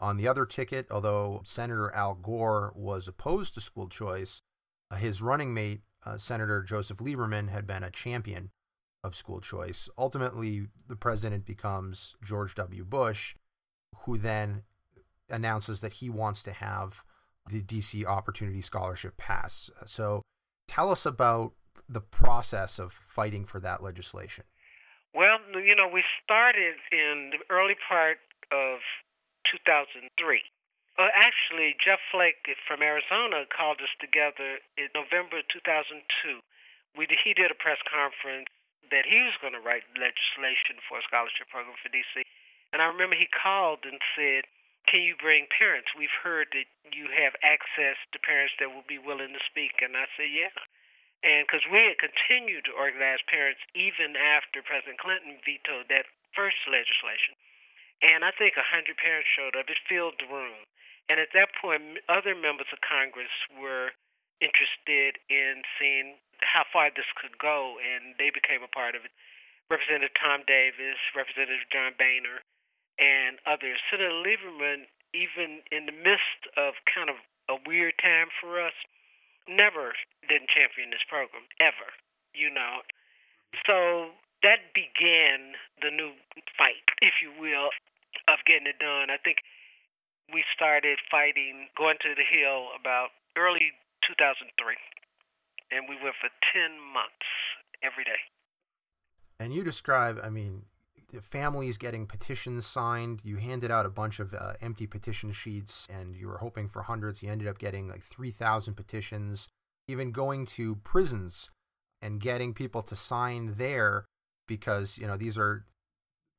[0.00, 4.42] On the other ticket, although Senator Al Gore was opposed to school choice,
[4.90, 8.50] uh, his running mate, uh, Senator Joseph Lieberman, had been a champion
[9.04, 9.88] of school choice.
[9.96, 12.84] Ultimately, the president becomes George W.
[12.84, 13.36] Bush,
[14.04, 14.62] who then
[15.30, 17.04] announces that he wants to have
[17.50, 19.70] the DC Opportunity Scholarship pass.
[19.86, 20.22] So
[20.68, 21.52] tell us about
[21.88, 24.44] the process of fighting for that legislation.
[25.12, 28.80] Well, you know, we started in the early part of
[29.44, 30.08] 2003.
[30.96, 36.04] Well, uh, actually, Jeff Flake from Arizona called us together in November 2002.
[36.92, 38.52] We he did a press conference
[38.92, 42.20] that he was going to write legislation for a scholarship program for DC.
[42.76, 44.44] And I remember he called and said,
[44.84, 45.88] Can you bring parents?
[45.96, 49.80] We've heard that you have access to parents that will be willing to speak.
[49.80, 50.52] And I said, Yeah.
[51.22, 56.58] And because we had continued to organize parents even after President Clinton vetoed that first
[56.66, 57.38] legislation.
[58.02, 59.70] And I think 100 parents showed up.
[59.70, 60.66] It filled the room.
[61.06, 63.94] And at that point, other members of Congress were
[64.42, 69.14] interested in seeing how far this could go, and they became a part of it.
[69.70, 72.42] Representative Tom Davis, Representative John Boehner,
[72.98, 73.78] and others.
[73.86, 78.74] Senator Lieberman, even in the midst of kind of a weird time for us,
[79.48, 79.94] never
[80.28, 81.90] didn't champion this program, ever,
[82.34, 82.82] you know.
[83.66, 86.16] So that began the new
[86.56, 87.70] fight, if you will,
[88.28, 89.10] of getting it done.
[89.10, 89.42] I think
[90.32, 93.72] we started fighting, going to the Hill about early
[94.06, 94.48] 2003
[95.72, 97.26] and we went for 10 months
[97.82, 98.20] every day.
[99.40, 100.66] And you describe, I mean,
[101.20, 103.20] families getting petitions signed.
[103.24, 106.82] You handed out a bunch of uh, empty petition sheets and you were hoping for
[106.82, 107.22] hundreds.
[107.22, 109.48] You ended up getting like 3,000 petitions,
[109.88, 111.50] even going to prisons
[112.00, 114.04] and getting people to sign there
[114.48, 115.64] because, you know, these are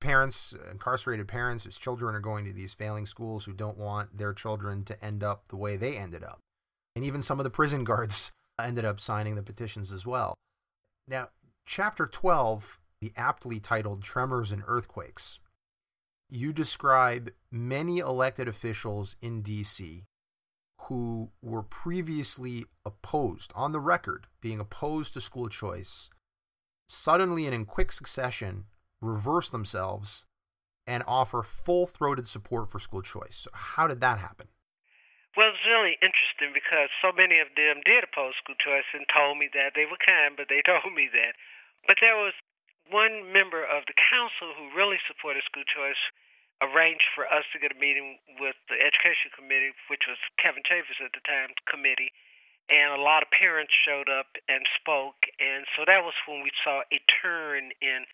[0.02, 4.34] parents, incarcerated parents whose children are going to these failing schools who don't want their
[4.34, 6.40] children to end up the way they ended up.
[6.96, 10.36] And even some of the prison guards ended up signing the petitions as well.
[11.08, 11.30] Now,
[11.66, 15.40] chapter 12, the aptly titled Tremors and Earthquakes,
[16.30, 20.06] you describe many elected officials in D.C.
[20.84, 26.10] who were previously opposed, on the record, being opposed to school choice,
[26.88, 28.64] suddenly and in quick succession
[29.02, 30.26] reverse themselves
[30.88, 33.36] and offer full throated support for school choice.
[33.36, 34.48] So how did that happen?
[35.36, 39.40] Well, it's really interesting because so many of them did oppose school choice and told
[39.40, 39.76] me that.
[39.76, 41.36] They were kind, but they told me that.
[41.84, 42.32] But there was
[42.90, 46.00] one member of the council who really supported school choice
[46.62, 51.00] arranged for us to get a meeting with the education committee, which was Kevin Chavous
[51.04, 52.12] at the time committee,
[52.72, 56.52] and a lot of parents showed up and spoke, and so that was when we
[56.64, 58.08] saw a turn in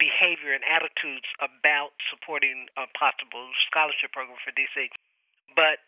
[0.00, 4.88] behavior and attitudes about supporting a possible scholarship program for DC.
[5.52, 5.84] But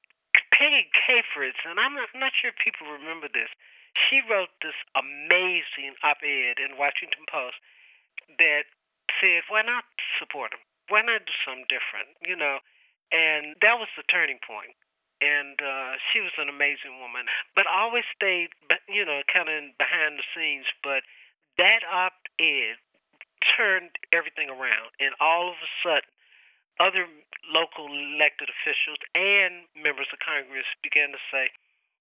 [0.53, 3.49] Peggy Cafritz, and I'm not, I'm not sure if people remember this,
[3.97, 7.59] she wrote this amazing op ed in Washington Post
[8.39, 8.65] that
[9.21, 9.85] said, why not
[10.19, 10.63] support them?
[10.89, 12.15] Why not do something different?
[12.21, 12.61] You know,
[13.13, 14.77] and that was the turning point.
[15.23, 18.51] And uh, she was an amazing woman, but always stayed,
[18.91, 20.67] you know, kind of behind the scenes.
[20.83, 21.07] But
[21.57, 22.77] that op ed
[23.41, 26.11] turned everything around, and all of a sudden,
[26.83, 27.07] other
[27.47, 31.55] local elected officials and members of Congress began to say,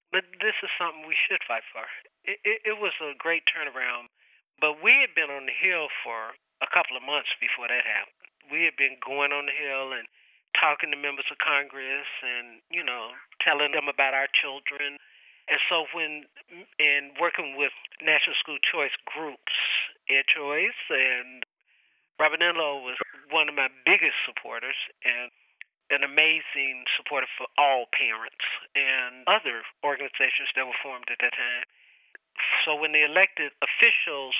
[0.09, 1.85] but this is something we should fight for.
[2.25, 4.09] It, it, it was a great turnaround,
[4.59, 8.29] but we had been on the Hill for a couple of months before that happened.
[8.51, 10.07] We had been going on the Hill and
[10.59, 14.99] talking to members of Congress and, you know, telling them about our children.
[15.49, 16.29] And so when,
[16.79, 19.55] and working with National School Choice groups,
[20.07, 21.43] EdChoice and
[22.19, 22.95] Robert Enlow was
[23.31, 25.33] one of my biggest supporters, and
[25.91, 31.65] an amazing supporter for all parents and other organizations that were formed at that time.
[32.65, 34.35] So when the elected officials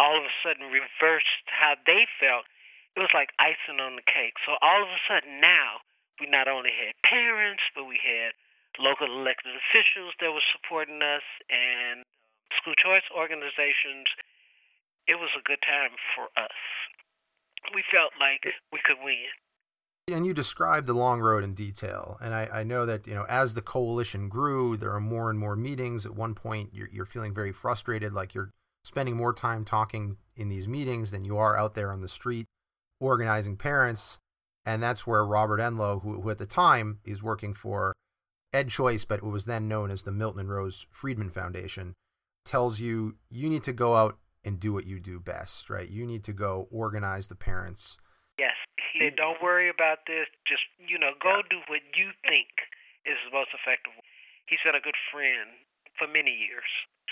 [0.00, 2.48] all of a sudden reversed how they felt,
[2.96, 4.34] it was like icing on the cake.
[4.48, 5.84] So all of a sudden now,
[6.18, 8.32] we not only had parents, but we had
[8.80, 12.08] local elected officials that were supporting us and um,
[12.56, 14.08] school choice organizations.
[15.06, 16.58] It was a good time for us.
[17.74, 19.30] We felt like we could win.
[20.12, 22.18] And you described the long road in detail.
[22.20, 25.38] And I, I, know that, you know, as the coalition grew, there are more and
[25.38, 26.06] more meetings.
[26.06, 28.50] At one point, you're, you're feeling very frustrated, like you're
[28.84, 32.46] spending more time talking in these meetings than you are out there on the street
[33.00, 34.18] organizing parents.
[34.64, 37.94] And that's where Robert Enlow, who, who at the time is working for
[38.54, 41.94] EdChoice, but it was then known as the Milton and Rose Friedman Foundation,
[42.44, 45.88] tells you you need to go out and do what you do best, right?
[45.88, 47.98] You need to go organize the parents.
[49.00, 50.28] Said, don't worry about this.
[50.46, 51.48] Just, you know, go yeah.
[51.48, 52.52] do what you think
[53.08, 53.96] is the most effective.
[54.44, 55.56] He's been a good friend
[55.96, 56.68] for many years,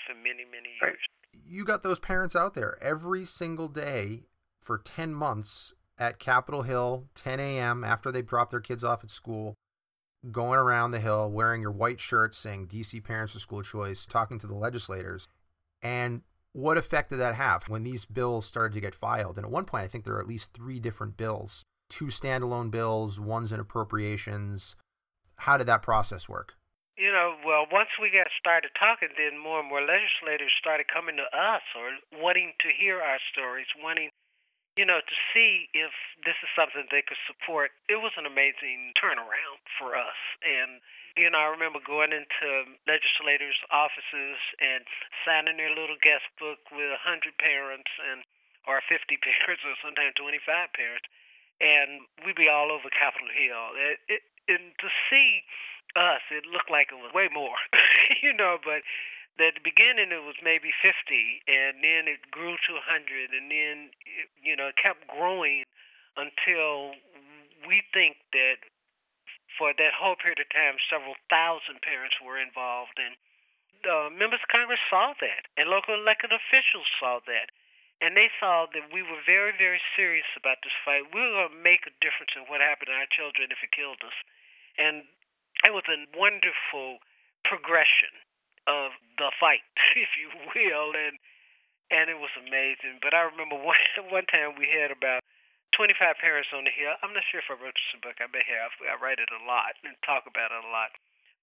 [0.06, 1.00] for many, many years.
[1.00, 1.42] Right.
[1.48, 4.28] You got those parents out there every single day
[4.60, 7.84] for 10 months at Capitol Hill, 10 a.m.
[7.84, 9.54] after they drop their kids off at school,
[10.30, 14.38] going around the hill wearing your white shirt saying DC Parents for School Choice, talking
[14.38, 15.26] to the legislators.
[15.80, 16.22] And
[16.52, 19.36] what effect did that have when these bills started to get filed?
[19.36, 22.70] And at one point, I think there are at least three different bills two standalone
[22.70, 24.76] bills, one's in appropriations.
[25.36, 26.54] How did that process work?
[26.96, 31.14] You know, well, once we got started talking, then more and more legislators started coming
[31.16, 34.10] to us or wanting to hear our stories, wanting
[34.78, 35.90] you know, to see if
[36.22, 40.14] this is something they could support, it was an amazing turnaround for us.
[40.46, 40.78] And,
[41.18, 44.86] you know, I remember going into legislators' offices and
[45.26, 48.22] signing their little guest book with a 100 parents and
[48.70, 50.46] or 50 parents or sometimes 25
[50.78, 51.10] parents.
[51.60, 53.74] And we'd be all over Capitol Hill.
[53.74, 55.42] It, it, and to see
[55.98, 57.58] us, it looked like it was way more,
[58.22, 58.86] you know, but
[59.38, 60.90] at the beginning it was maybe 50
[61.46, 65.62] and then it grew to 100 and then it, you know it kept growing
[66.18, 66.98] until
[67.62, 68.66] we think that
[69.54, 73.14] for that whole period of time several thousand parents were involved and
[73.86, 77.54] the members of congress saw that and local elected officials saw that
[77.98, 81.54] and they saw that we were very very serious about this fight we were going
[81.54, 84.16] to make a difference in what happened to our children if it killed us
[84.78, 85.02] and
[85.66, 87.02] it was a wonderful
[87.42, 88.14] progression
[88.68, 89.64] of the fight,
[89.98, 91.18] if you will, and
[91.88, 93.00] and it was amazing.
[93.00, 93.80] But I remember one
[94.12, 95.24] one time we had about
[95.74, 96.94] 25 parents on the hill.
[97.00, 98.20] I'm not sure if I wrote this book.
[98.20, 98.76] I may have.
[98.84, 100.94] I write it a lot and talk about it a lot.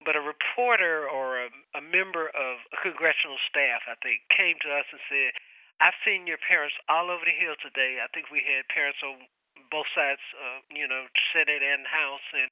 [0.04, 4.70] But a reporter or a, a member of a congressional staff, I think, came to
[4.76, 5.32] us and said,
[5.80, 8.00] "I've seen your parents all over the hill today.
[8.04, 9.28] I think we had parents on
[9.72, 12.50] both sides, uh, you know, Senate and House, and."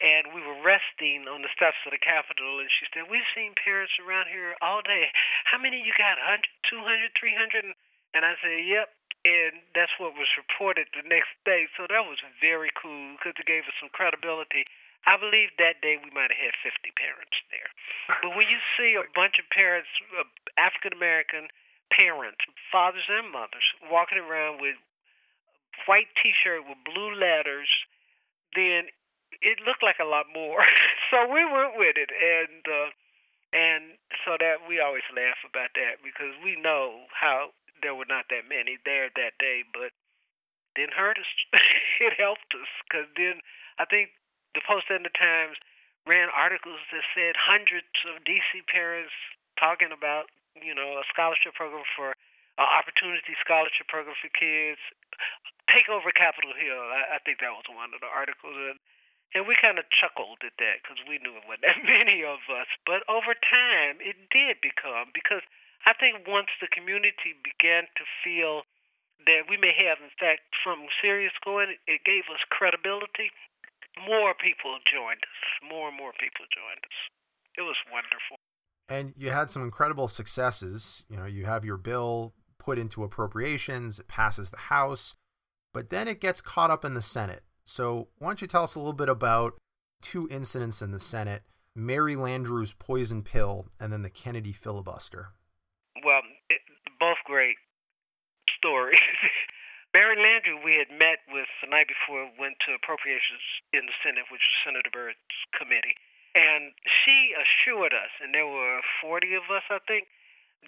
[0.00, 3.56] and we were resting on the steps of the Capitol, and she said, "We've seen
[3.56, 5.10] parents around here all day.
[5.44, 6.18] How many you got?
[6.18, 7.64] 100, 200, 300?"
[8.12, 8.92] And I said, "Yep."
[9.24, 11.66] And that's what was reported the next day.
[11.76, 14.66] So that was very cool because it gave us some credibility.
[15.06, 17.70] I believe that day we might have had 50 parents there.
[18.22, 19.88] But when you see a bunch of parents,
[20.18, 20.24] uh,
[20.58, 21.48] African American
[21.92, 24.76] parents, fathers and mothers, walking around with
[25.84, 27.68] white T-shirt with blue letters,
[28.56, 28.88] then
[29.44, 30.64] it looked like a lot more.
[31.10, 32.90] so we went with it, and uh,
[33.52, 33.82] and
[34.24, 37.52] so that we always laugh about that because we know how
[37.84, 39.92] there were not that many there that day, but
[40.74, 41.30] didn't hurt us.
[42.00, 43.40] it helped us because then
[43.78, 44.16] I think
[44.56, 45.56] the Post and the Times
[46.08, 49.12] ran articles that said hundreds of DC parents
[49.58, 50.30] talking about
[50.62, 52.16] you know a scholarship program for
[52.56, 54.80] an opportunity scholarship program for kids.
[55.68, 56.80] Take over Capitol Hill.
[56.92, 58.78] I, I think that was one of the articles, and
[59.34, 62.40] and we kind of chuckled at that because we knew it wasn't that many of
[62.48, 62.70] us.
[62.88, 65.44] But over time, it did become because
[65.84, 68.64] I think once the community began to feel
[69.24, 73.32] that we may have, in fact, something serious going, it gave us credibility.
[73.96, 75.40] More people joined us.
[75.64, 76.98] More and more people joined us.
[77.56, 78.36] It was wonderful.
[78.88, 81.04] And you had some incredible successes.
[81.08, 85.14] You know, you have your bill put into appropriations, it passes the House,
[85.72, 87.42] but then it gets caught up in the Senate.
[87.64, 89.54] So, why don't you tell us a little bit about
[90.02, 91.42] two incidents in the Senate
[91.74, 95.30] Mary Landrieu's poison pill and then the Kennedy filibuster?
[96.04, 96.60] Well, it,
[96.98, 97.56] both great
[98.58, 99.00] stories.
[99.94, 103.40] Mary Landrieu, we had met with the night before went to appropriations
[103.72, 105.96] in the Senate, which was Senator Byrd's committee.
[106.36, 110.04] And she assured us, and there were 40 of us, I think,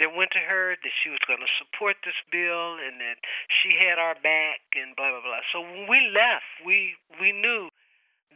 [0.01, 3.77] that went to her that she was going to support this bill and that she
[3.77, 5.45] had our back and blah blah blah.
[5.53, 7.69] So when we left, we we knew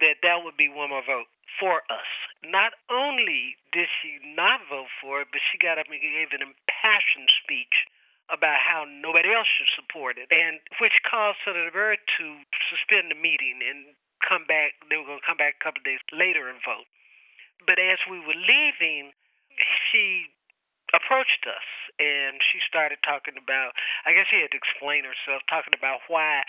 [0.02, 1.30] that that would be one more vote
[1.60, 2.10] for us.
[2.42, 6.42] Not only did she not vote for it, but she got up and gave an
[6.42, 7.86] impassioned speech
[8.28, 13.18] about how nobody else should support it, and which caused Senator Byrd to suspend the
[13.18, 14.74] meeting and come back.
[14.88, 16.88] They were going to come back a couple of days later and vote.
[17.66, 19.12] But as we were leaving,
[19.90, 20.32] she
[20.92, 23.72] approached us and she started talking about,
[24.04, 26.44] I guess she had to explain herself, talking about why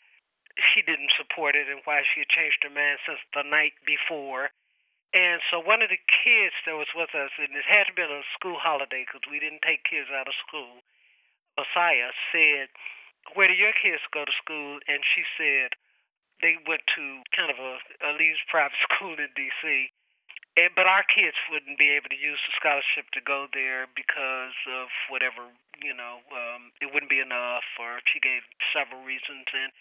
[0.72, 4.54] she didn't support it and why she had changed her mind since the night before.
[5.14, 8.26] And so one of the kids that was with us, and it had been a
[8.34, 10.82] school holiday because we didn't take kids out of school,
[11.54, 12.66] Messiah said,
[13.38, 14.82] Where do your kids go to school?
[14.90, 15.78] And she said,
[16.42, 19.94] They went to kind of a, a Lee's private school in D.C.
[20.54, 24.54] And, but our kids wouldn't be able to use the scholarship to go there because
[24.70, 25.50] of whatever,
[25.82, 29.50] you know, um, it wouldn't be enough, or she gave several reasons.
[29.50, 29.74] And,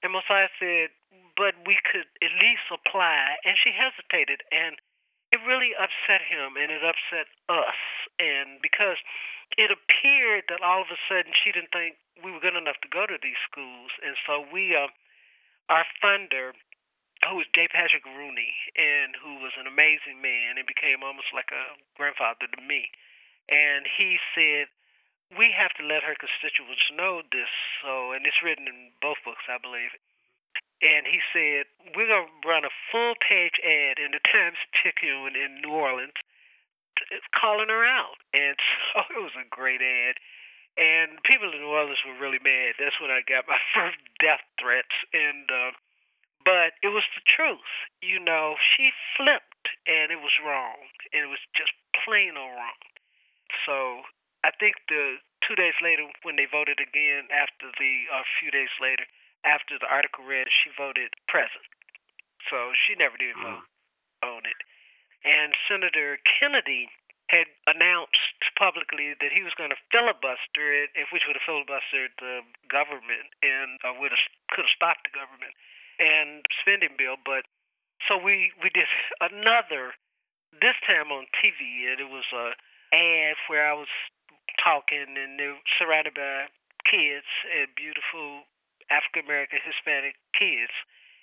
[0.00, 0.96] and Mosiah said,
[1.36, 3.36] but we could at least apply.
[3.44, 4.40] And she hesitated.
[4.48, 4.80] And
[5.34, 7.80] it really upset him and it upset us.
[8.22, 9.02] And because
[9.58, 12.88] it appeared that all of a sudden she didn't think we were good enough to
[12.88, 13.92] go to these schools.
[14.00, 14.88] And so we, uh,
[15.68, 16.54] our funder,
[17.28, 17.68] who was J.
[17.68, 22.62] Patrick Rooney, and who was an amazing man and became almost like a grandfather to
[22.62, 22.90] me.
[23.48, 24.68] And he said,
[25.32, 27.50] We have to let her constituents know this.
[27.80, 29.92] So, and it's written in both books, I believe
[30.84, 31.64] and he said,
[31.96, 36.18] We're going to run a full page ad in the Times Picayune in New Orleans
[37.32, 38.20] calling her out.
[38.36, 38.56] And
[38.92, 40.20] so it was a great ad.
[40.76, 42.74] And people in New Orleans were really mad.
[42.76, 44.94] That's when I got my first death threats.
[45.14, 45.72] And, uh,
[46.44, 47.72] but it was the truth.
[48.04, 50.76] You know, she flipped and it was wrong.
[51.12, 51.72] And it was just
[52.04, 52.80] plain old wrong.
[53.64, 54.04] So
[54.44, 58.72] I think the two days later, when they voted again after the, a few days
[58.76, 59.08] later,
[59.44, 61.64] after the article read, she voted present.
[62.52, 63.44] So she never did mm.
[63.44, 63.68] vote
[64.24, 64.60] on it.
[65.24, 66.92] And Senator Kennedy
[67.32, 72.44] had announced publicly that he was going to filibuster it, which would have filibustered the
[72.68, 75.56] government and uh, would have could have stopped the government
[75.98, 77.16] and spending bill.
[77.20, 77.46] But
[78.08, 78.88] so we we did
[79.20, 79.94] another
[80.60, 82.54] this time on TV, and it was a
[82.94, 83.90] ad where I was
[84.62, 86.46] talking, and they were surrounded by
[86.86, 88.46] kids and beautiful
[88.92, 90.72] African American Hispanic kids.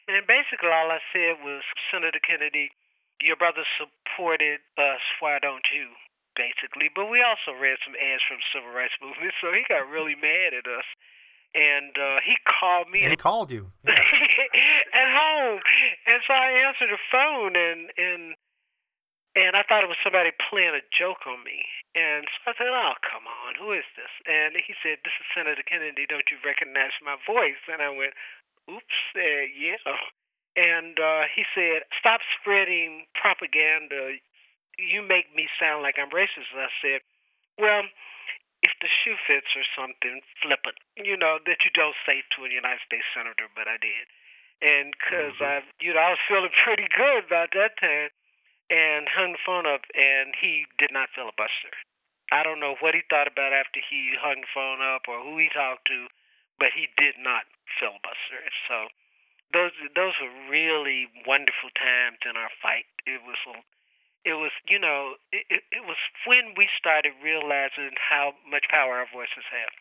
[0.09, 1.63] And basically, all I said was,
[1.93, 2.73] Senator Kennedy,
[3.21, 5.03] your brother supported us.
[5.21, 5.93] Why don't you?
[6.31, 9.91] Basically, but we also read some ads from the civil rights movement, so he got
[9.91, 10.87] really mad at us.
[11.53, 13.03] And uh, he called me.
[13.03, 13.91] And he called you yeah.
[13.91, 15.59] at home,
[16.07, 18.35] and so I answered the phone, and and
[19.35, 21.63] and I thought it was somebody playing a joke on me.
[21.95, 24.11] And so I said, Oh, come on, who is this?
[24.27, 26.03] And he said, This is Senator Kennedy.
[26.03, 27.59] Don't you recognize my voice?
[27.71, 28.11] And I went,
[28.67, 29.79] Oops, uh, yeah.
[30.59, 34.19] And uh, he said, Stop spreading propaganda.
[34.75, 36.51] You make me sound like I'm racist.
[36.51, 36.99] And I said,
[37.55, 37.87] Well,
[39.01, 40.77] shoe fits or something, flip it.
[40.95, 44.05] You know, that you don't say to a United States Senator, but I did.
[44.61, 45.65] And because mm-hmm.
[45.65, 48.13] I, you know, I was feeling pretty good about that time
[48.71, 51.75] and hung the phone up, and he did not filibuster.
[52.31, 55.35] I don't know what he thought about after he hung the phone up or who
[55.35, 56.07] he talked to,
[56.55, 57.43] but he did not
[57.75, 58.39] filibuster.
[58.71, 58.87] So
[59.51, 62.87] those those were really wonderful times in our fight.
[63.03, 63.35] It was
[64.25, 69.07] it was you know it, it was when we started realizing how much power our
[69.13, 69.71] voices have.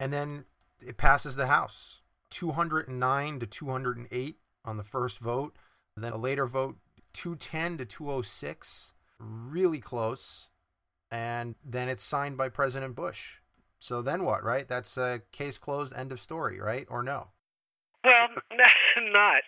[0.00, 0.44] And then
[0.80, 5.56] it passes the House, 209 to 208 on the first vote.
[5.96, 6.76] And then a later vote
[7.12, 10.50] 210 to 206, really close.
[11.10, 13.38] And then it's signed by President Bush.
[13.80, 14.68] So then what, right?
[14.68, 16.86] That's a case closed, end of story, right?
[16.90, 17.28] Or no?
[18.04, 18.28] Well,
[19.12, 19.42] not.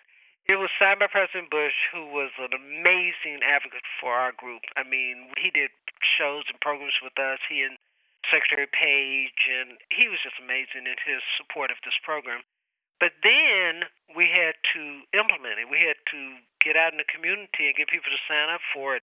[0.49, 4.65] It was signed by President Bush, who was an amazing advocate for our group.
[4.75, 5.71] I mean, he did
[6.01, 7.39] shows and programs with us.
[7.47, 7.77] He and
[8.29, 12.41] Secretary Paige, and he was just amazing in his support of this program.
[13.01, 14.81] But then we had to
[15.17, 15.65] implement it.
[15.65, 16.19] We had to
[16.61, 19.01] get out in the community and get people to sign up for it.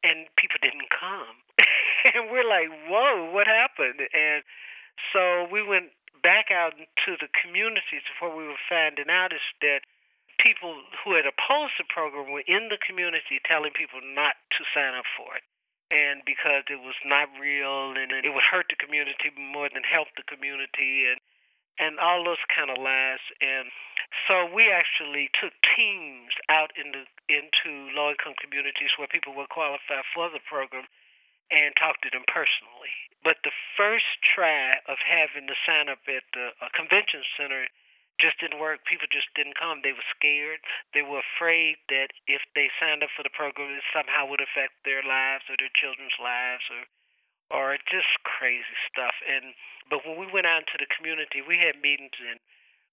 [0.00, 1.36] And people didn't come.
[2.16, 4.00] and we're like, whoa, what happened?
[4.00, 4.40] And
[5.12, 5.92] so we went
[6.24, 8.06] back out into the communities.
[8.16, 9.84] What we were finding out is that
[10.38, 14.94] people who had opposed the program were in the community telling people not to sign
[14.94, 15.44] up for it.
[15.88, 20.08] And because it was not real and it would hurt the community more than help
[20.16, 21.08] the community.
[21.08, 21.20] And
[21.78, 23.22] and all those kind of lies.
[23.38, 23.70] And
[24.26, 30.04] so we actually took teams out into into low income communities where people were qualified
[30.12, 30.84] for the program
[31.48, 32.92] and talked to them personally.
[33.24, 37.66] But the first try of having to sign up at the convention center
[38.18, 38.82] just didn't work.
[38.84, 39.80] People just didn't come.
[39.82, 40.60] They were scared.
[40.92, 44.74] They were afraid that if they signed up for the program, it somehow would affect
[44.82, 46.82] their lives or their children's lives or
[47.48, 49.16] or just crazy stuff.
[49.24, 49.56] And
[49.88, 52.36] but when we went out into the community, we had meetings in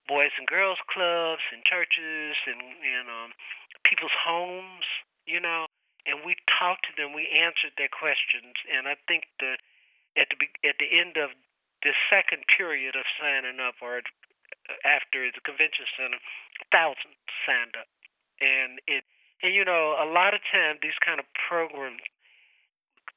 [0.08, 3.26] boys and girls clubs and churches and you um, know
[3.84, 4.86] people's homes,
[5.26, 5.68] you know,
[6.06, 7.14] and we talked to them.
[7.14, 9.60] We answered their questions, and I think that
[10.16, 11.34] at the at the end of
[11.84, 14.02] the second period of signing up, or
[14.84, 16.20] after the convention center,
[16.72, 17.90] thousands signed up,
[18.42, 19.04] and it
[19.44, 22.02] and you know a lot of times these kind of programs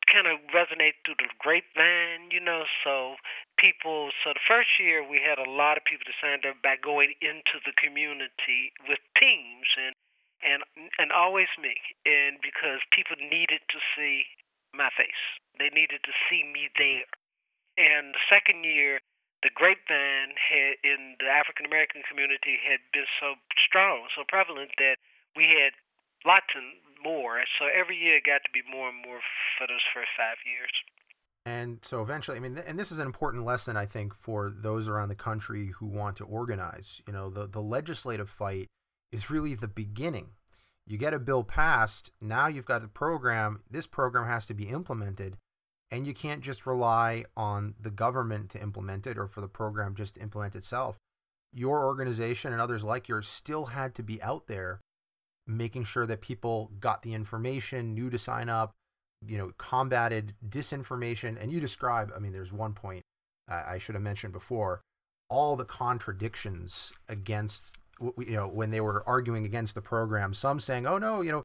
[0.08, 2.64] kind of resonate through the grapevine, you know.
[2.82, 3.20] So
[3.60, 6.80] people, so the first year we had a lot of people that signed up by
[6.80, 9.92] going into the community with teams and
[10.40, 10.60] and
[10.98, 11.76] and always me,
[12.06, 14.24] and because people needed to see
[14.72, 15.22] my face,
[15.58, 16.80] they needed to see me mm-hmm.
[16.80, 17.08] there.
[17.78, 18.98] And the second year,
[19.42, 24.98] the grapevine had in the African American community had been so strong, so prevalent that
[25.36, 25.72] we had
[26.26, 27.42] lots and more.
[27.58, 29.20] So every year it got to be more and more
[29.56, 30.74] for those first five years.
[31.46, 34.88] And so eventually, I mean, and this is an important lesson, I think, for those
[34.88, 37.00] around the country who want to organize.
[37.06, 38.66] You know, the, the legislative fight
[39.12, 40.30] is really the beginning.
[40.86, 43.62] You get a bill passed, now you've got the program.
[43.70, 45.36] This program has to be implemented
[45.90, 49.94] and you can't just rely on the government to implement it or for the program
[49.94, 50.98] just to implement itself.
[51.52, 54.80] Your organization and others like yours still had to be out there
[55.46, 58.74] making sure that people got the information, knew to sign up,
[59.26, 61.40] you know, combated disinformation.
[61.40, 63.02] And you describe, I mean, there's one point
[63.48, 64.82] I should have mentioned before
[65.30, 70.86] all the contradictions against, you know, when they were arguing against the program, some saying,
[70.86, 71.42] oh no, you know,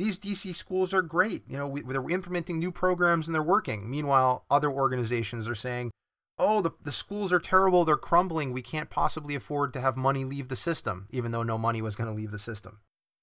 [0.00, 1.42] these DC schools are great.
[1.46, 3.90] You know, we, they're implementing new programs and they're working.
[3.90, 5.90] Meanwhile, other organizations are saying,
[6.38, 10.24] oh, the, the schools are terrible, they're crumbling, we can't possibly afford to have money
[10.24, 12.78] leave the system, even though no money was going to leave the system.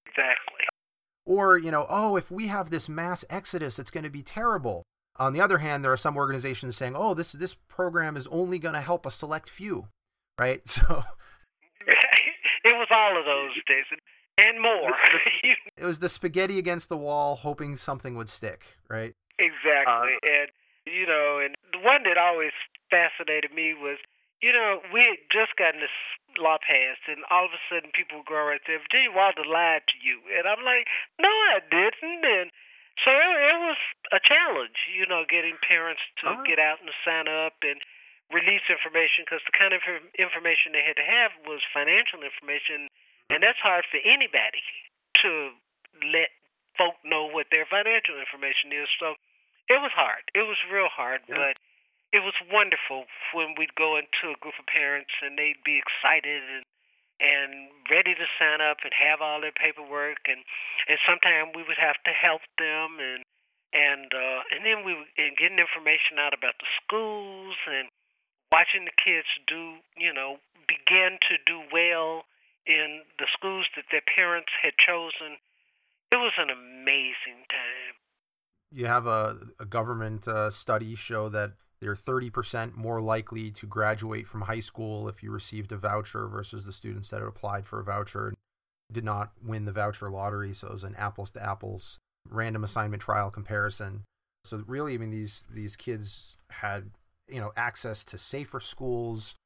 [0.06, 0.64] Exactly.
[1.26, 4.84] Or, you know, oh, if we have this mass exodus, it's going to be terrible.
[5.16, 8.60] On the other hand, there are some organizations saying, oh, this, this program is only
[8.60, 9.88] going to help a select few,
[10.38, 10.62] right?
[10.68, 11.02] So.
[12.64, 13.98] it was all of those, Jason
[14.38, 14.94] and more.
[15.76, 19.14] it was the spaghetti against the wall, hoping something would stick, right?
[19.38, 20.48] Exactly, uh, and
[20.86, 22.54] you know, and the one that always
[22.90, 23.98] fascinated me was,
[24.40, 25.94] you know, we had just gotten this
[26.38, 29.84] law passed, and all of a sudden people would go right there, Virginia Walden lied
[29.90, 30.86] to you, and I'm like,
[31.20, 32.50] no, I didn't, and
[33.04, 33.78] so it, it was
[34.10, 36.46] a challenge, you know, getting parents to uh-huh.
[36.46, 37.78] get out and sign up and
[38.32, 39.80] release information because the kind of
[40.18, 42.90] information they had to have was financial information
[43.30, 44.64] and that's hard for anybody
[45.24, 45.52] to
[46.12, 46.32] let
[46.76, 48.88] folk know what their financial information is.
[49.02, 49.18] So
[49.68, 50.24] it was hard.
[50.32, 51.36] It was real hard, yeah.
[51.36, 51.54] but
[52.12, 53.04] it was wonderful
[53.36, 56.64] when we'd go into a group of parents and they'd be excited and
[57.18, 60.38] and ready to sign up and have all their paperwork and
[60.86, 63.26] and sometimes we would have to help them and
[63.74, 67.90] and uh and then we and getting information out about the schools and
[68.54, 70.38] watching the kids do you know
[70.70, 72.22] begin to do well
[72.68, 75.40] in the schools that their parents had chosen.
[76.12, 77.96] It was an amazing time.
[78.70, 84.26] You have a, a government uh, study show that they're 30% more likely to graduate
[84.26, 87.80] from high school if you received a voucher versus the students that had applied for
[87.80, 88.36] a voucher and
[88.92, 90.52] did not win the voucher lottery.
[90.52, 91.98] So it was an apples to apples
[92.30, 94.04] random assignment trial comparison.
[94.44, 96.90] So really, I mean, these these kids had
[97.28, 99.36] you know access to safer schools,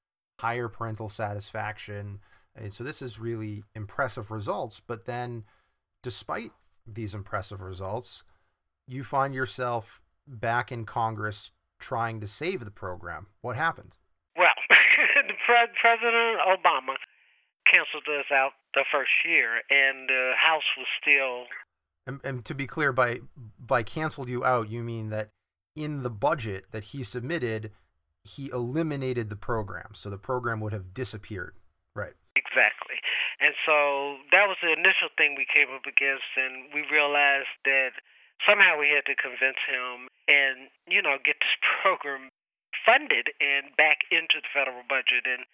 [0.41, 2.21] higher parental satisfaction,
[2.55, 4.81] and so this is really impressive results.
[4.81, 5.45] But then,
[6.03, 6.51] despite
[6.87, 8.25] these impressive results,
[8.87, 13.29] you find yourself back in Congress trying to save the program.
[13.41, 13.97] What happened?
[14.37, 14.49] Well,
[15.81, 16.95] President Obama
[17.73, 21.45] canceled us out the first year, and the House was still.
[22.07, 23.19] And, and to be clear, by
[23.59, 25.31] by canceled you out, you mean that
[25.75, 27.71] in the budget that he submitted,
[28.25, 31.57] he eliminated the program, so the program would have disappeared.
[31.95, 32.15] Right.
[32.35, 32.97] Exactly.
[33.41, 37.93] And so that was the initial thing we came up against, and we realized that
[38.49, 42.33] somehow we had to convince him and, you know, get this program
[42.89, 45.29] funded and back into the federal budget.
[45.29, 45.45] And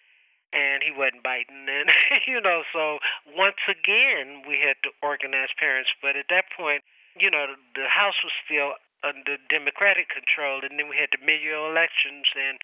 [0.53, 1.89] and he wasn't biting and
[2.27, 2.97] you know so
[3.37, 6.81] once again we had to organize parents but at that point
[7.17, 8.73] you know the house was still
[9.05, 12.57] under democratic control and then we had the mid-year elections and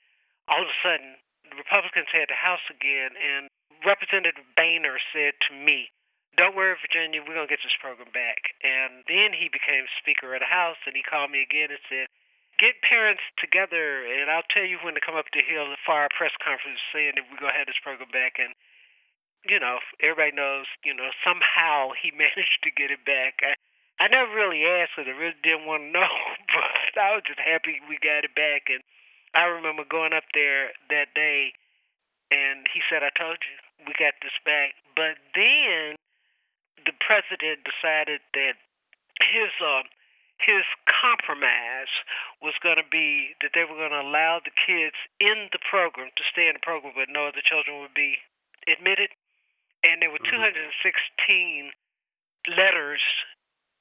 [0.49, 1.13] all of a sudden
[1.45, 3.53] the republicans had the house again and
[3.85, 5.93] Representative Boehner said to me,
[6.35, 8.51] Don't worry, Virginia, we're going to get this program back.
[8.65, 12.09] And then he became Speaker of the House, and he called me again and said,
[12.57, 16.09] Get parents together, and I'll tell you when to come up to Hill for our
[16.09, 18.41] press conference saying that we're going to have this program back.
[18.41, 18.57] And
[19.45, 23.45] you know, everybody knows, you know, somehow he managed to get it back.
[23.45, 23.53] I,
[24.01, 26.13] I never really asked because I really didn't want to know,
[26.49, 28.67] but I was just happy we got it back.
[28.67, 28.81] And
[29.37, 31.53] I remember going up there that day,
[32.31, 35.99] and he said, "I told you we got this back." But then
[36.85, 38.55] the president decided that
[39.19, 39.83] his uh,
[40.39, 41.91] his compromise
[42.43, 46.11] was going to be that they were going to allow the kids in the program
[46.15, 48.19] to stay in the program, but no other children would be
[48.67, 49.15] admitted.
[49.87, 50.43] And there were mm-hmm.
[50.43, 51.71] 216
[52.51, 53.01] letters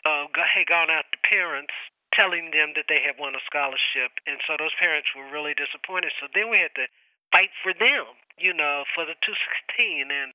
[0.07, 1.75] uh, had gone out to parents
[2.15, 6.15] telling them that they had won a scholarship, and so those parents were really disappointed.
[6.23, 6.87] So then we had to
[7.35, 10.31] fight for them, you know, for the 216, and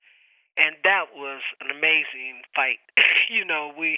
[0.60, 2.84] and that was an amazing fight.
[3.32, 3.96] you know, we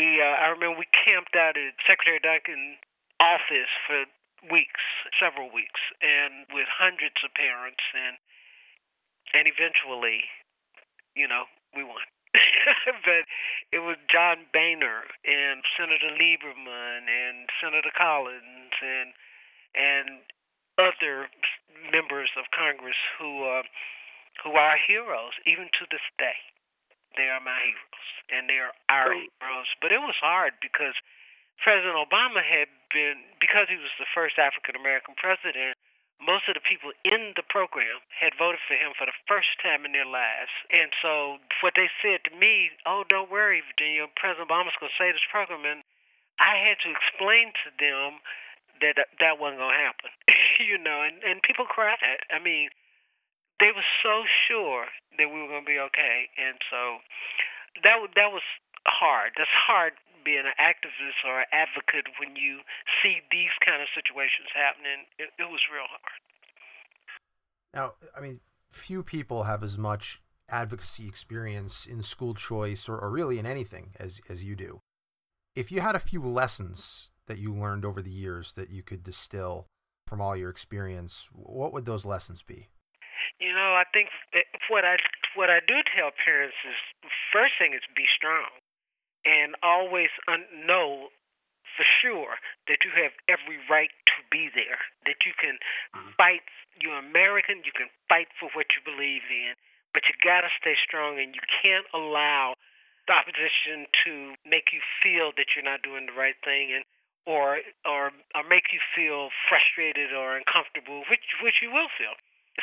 [0.00, 2.80] we uh, I remember we camped out at Secretary Duncan's
[3.20, 4.08] office for
[4.48, 4.80] weeks,
[5.20, 8.16] several weeks, and with hundreds of parents, and
[9.36, 10.24] and eventually,
[11.12, 11.44] you know,
[11.76, 12.08] we won.
[13.04, 13.26] but
[13.74, 19.12] it was John Boehner and Senator Lieberman and Senator Collins and
[19.74, 20.24] and
[20.78, 21.28] other
[21.92, 23.62] members of Congress who uh,
[24.42, 26.38] who are heroes even to this day.
[27.16, 29.70] They are my heroes and they are our heroes.
[29.82, 30.94] But it was hard because
[31.60, 35.76] President Obama had been because he was the first African American president
[36.20, 39.88] most of the people in the program had voted for him for the first time
[39.88, 40.52] in their lives.
[40.68, 45.00] And so what they said to me, oh, don't worry, Virginia, President Obama's going to
[45.00, 45.64] save this program.
[45.64, 45.80] And
[46.36, 48.20] I had to explain to them
[48.80, 50.10] that that wasn't to happen,
[50.60, 52.00] you know, and, and people cried.
[52.32, 52.68] I mean,
[53.60, 54.88] they were so sure
[55.20, 56.32] that we were to be okay.
[56.40, 57.04] And so
[57.84, 58.42] that, that was
[58.88, 59.36] hard.
[59.36, 59.92] That's hard
[60.24, 62.60] being an activist or an advocate when you
[63.00, 65.08] see these kind of situations happening.
[65.20, 66.20] It, it was real hard.
[67.72, 73.10] Now, I mean, few people have as much advocacy experience in school choice or, or
[73.10, 74.80] really in anything as, as you do.
[75.54, 79.06] If you had a few lessons that you learned over the years that you could
[79.06, 79.70] distill
[80.10, 82.66] from all your experience, what would those lessons be?
[83.38, 84.10] You know, I think
[84.66, 84.98] what I
[85.38, 86.74] what I do tell parents is
[87.30, 88.50] first thing is be strong
[89.22, 91.14] and always un- know
[91.78, 95.54] for sure that you have every right to be there, that you can
[95.94, 96.10] mm-hmm.
[96.18, 96.42] fight.
[96.82, 99.54] You're American, you can fight for what you believe in,
[99.94, 102.58] but you got to stay strong and you can't allow
[103.06, 106.82] the opposition to make you feel that you're not doing the right thing and
[107.26, 112.16] or or or make you feel frustrated or uncomfortable, which which you will feel.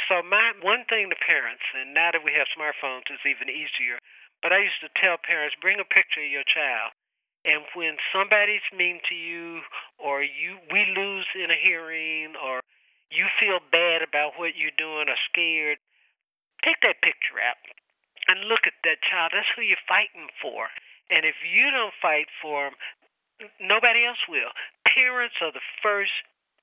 [0.09, 3.97] So my one thing to parents, and now that we have smartphones, it's even easier.
[4.41, 6.93] But I used to tell parents, bring a picture of your child.
[7.45, 9.63] And when somebody's mean to you,
[9.97, 12.61] or you we lose in a hearing, or
[13.09, 15.79] you feel bad about what you're doing or scared,
[16.61, 17.57] take that picture out
[18.27, 19.31] and look at that child.
[19.31, 20.67] That's who you're fighting for.
[21.07, 22.75] And if you don't fight for them,
[23.61, 24.51] nobody else will.
[24.85, 26.13] Parents are the first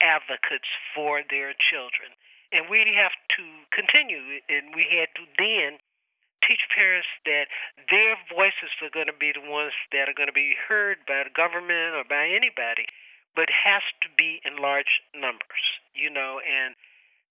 [0.03, 2.13] advocates for their children.
[2.53, 3.45] And we have to
[3.75, 5.83] continue, and we had to then
[6.47, 7.49] teach parents that
[7.91, 11.25] their voices are going to be the ones that are going to be heard by
[11.25, 12.87] the government or by anybody,
[13.35, 15.65] but it has to be in large numbers,
[15.97, 16.77] you know, and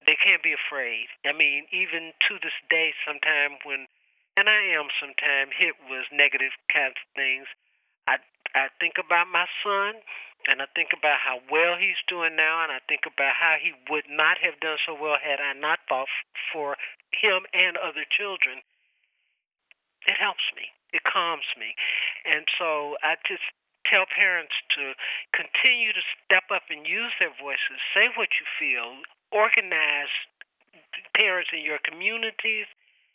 [0.04, 1.08] they can't be afraid.
[1.24, 3.88] I mean, even to this day, sometimes when,
[4.36, 7.48] and I am sometimes hit with negative kinds of things,
[8.10, 8.20] I
[8.54, 10.02] I think about my son,
[10.46, 13.74] and I think about how well he's doing now, and I think about how he
[13.90, 16.10] would not have done so well had I not fought
[16.54, 16.78] for
[17.12, 18.62] him and other children
[20.08, 20.72] it helps me.
[20.92, 21.76] It calms me.
[22.28, 23.44] And so I just
[23.88, 24.96] tell parents to
[25.32, 30.12] continue to step up and use their voices, say what you feel, organize
[31.16, 32.68] parents in your communities,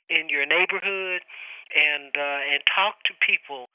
[0.08, 1.22] in your neighborhood,
[1.74, 3.68] and uh, and talk to people.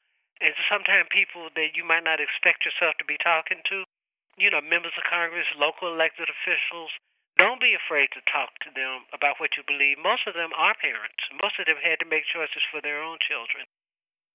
[0.44, 3.88] And sometimes people that you might not expect yourself to be talking to,
[4.36, 6.92] you know, members of Congress, local elected officials,
[7.40, 9.96] don't be afraid to talk to them about what you believe.
[10.04, 11.24] Most of them are parents.
[11.40, 13.64] Most of them had to make choices for their own children.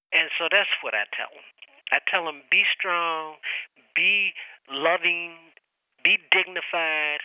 [0.09, 1.45] And so that's what I tell them.
[1.93, 3.37] I tell them be strong,
[3.93, 4.33] be
[4.73, 5.37] loving,
[6.01, 7.21] be dignified,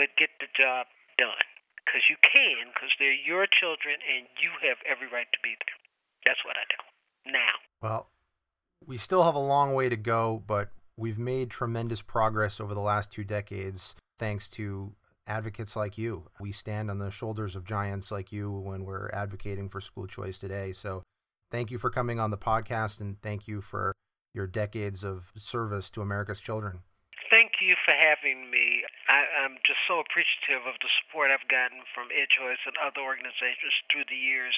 [0.00, 0.88] but get the job
[1.20, 1.44] done.
[1.84, 5.76] Because you can, because they're your children and you have every right to be there.
[6.24, 6.95] That's what I tell them
[7.26, 7.52] now.
[7.82, 8.10] Well,
[8.86, 12.80] we still have a long way to go, but we've made tremendous progress over the
[12.80, 14.94] last two decades thanks to
[15.26, 16.26] advocates like you.
[16.40, 20.38] We stand on the shoulders of giants like you when we're advocating for school choice
[20.38, 20.72] today.
[20.72, 21.02] So
[21.50, 23.92] thank you for coming on the podcast and thank you for
[24.32, 26.84] your decades of service to America's children.
[27.26, 28.86] Thank you for having me.
[29.10, 33.74] I, am just so appreciative of the support I've gotten from EdChoice and other organizations
[33.90, 34.54] through the years.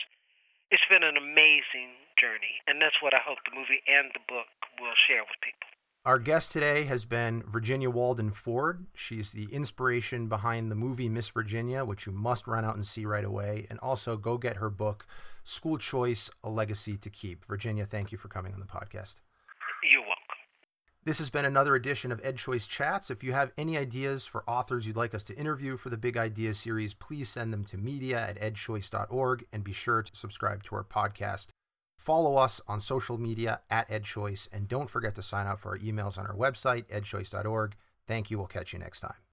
[0.69, 4.51] it's been an amazing journey, and that's what I hope the movie and the book
[4.81, 5.69] will share with people.
[6.05, 8.87] Our guest today has been Virginia Walden Ford.
[8.95, 13.05] She's the inspiration behind the movie Miss Virginia, which you must run out and see
[13.05, 13.66] right away.
[13.69, 15.07] And also go get her book,
[15.45, 17.45] School Choice A Legacy to Keep.
[17.45, 19.16] Virginia, thank you for coming on the podcast.
[19.83, 20.14] You're welcome.
[21.05, 23.11] This has been another edition of EdChoice Chats.
[23.11, 26.16] If you have any ideas for authors you'd like us to interview for the Big
[26.16, 30.77] Idea series, please send them to media at edchoice.org and be sure to subscribe to
[30.77, 31.49] our podcast.
[31.99, 35.79] Follow us on social media at EdChoice and don't forget to sign up for our
[35.79, 37.75] emails on our website, edchoice.org.
[38.07, 38.39] Thank you.
[38.39, 39.28] We'll catch you next time.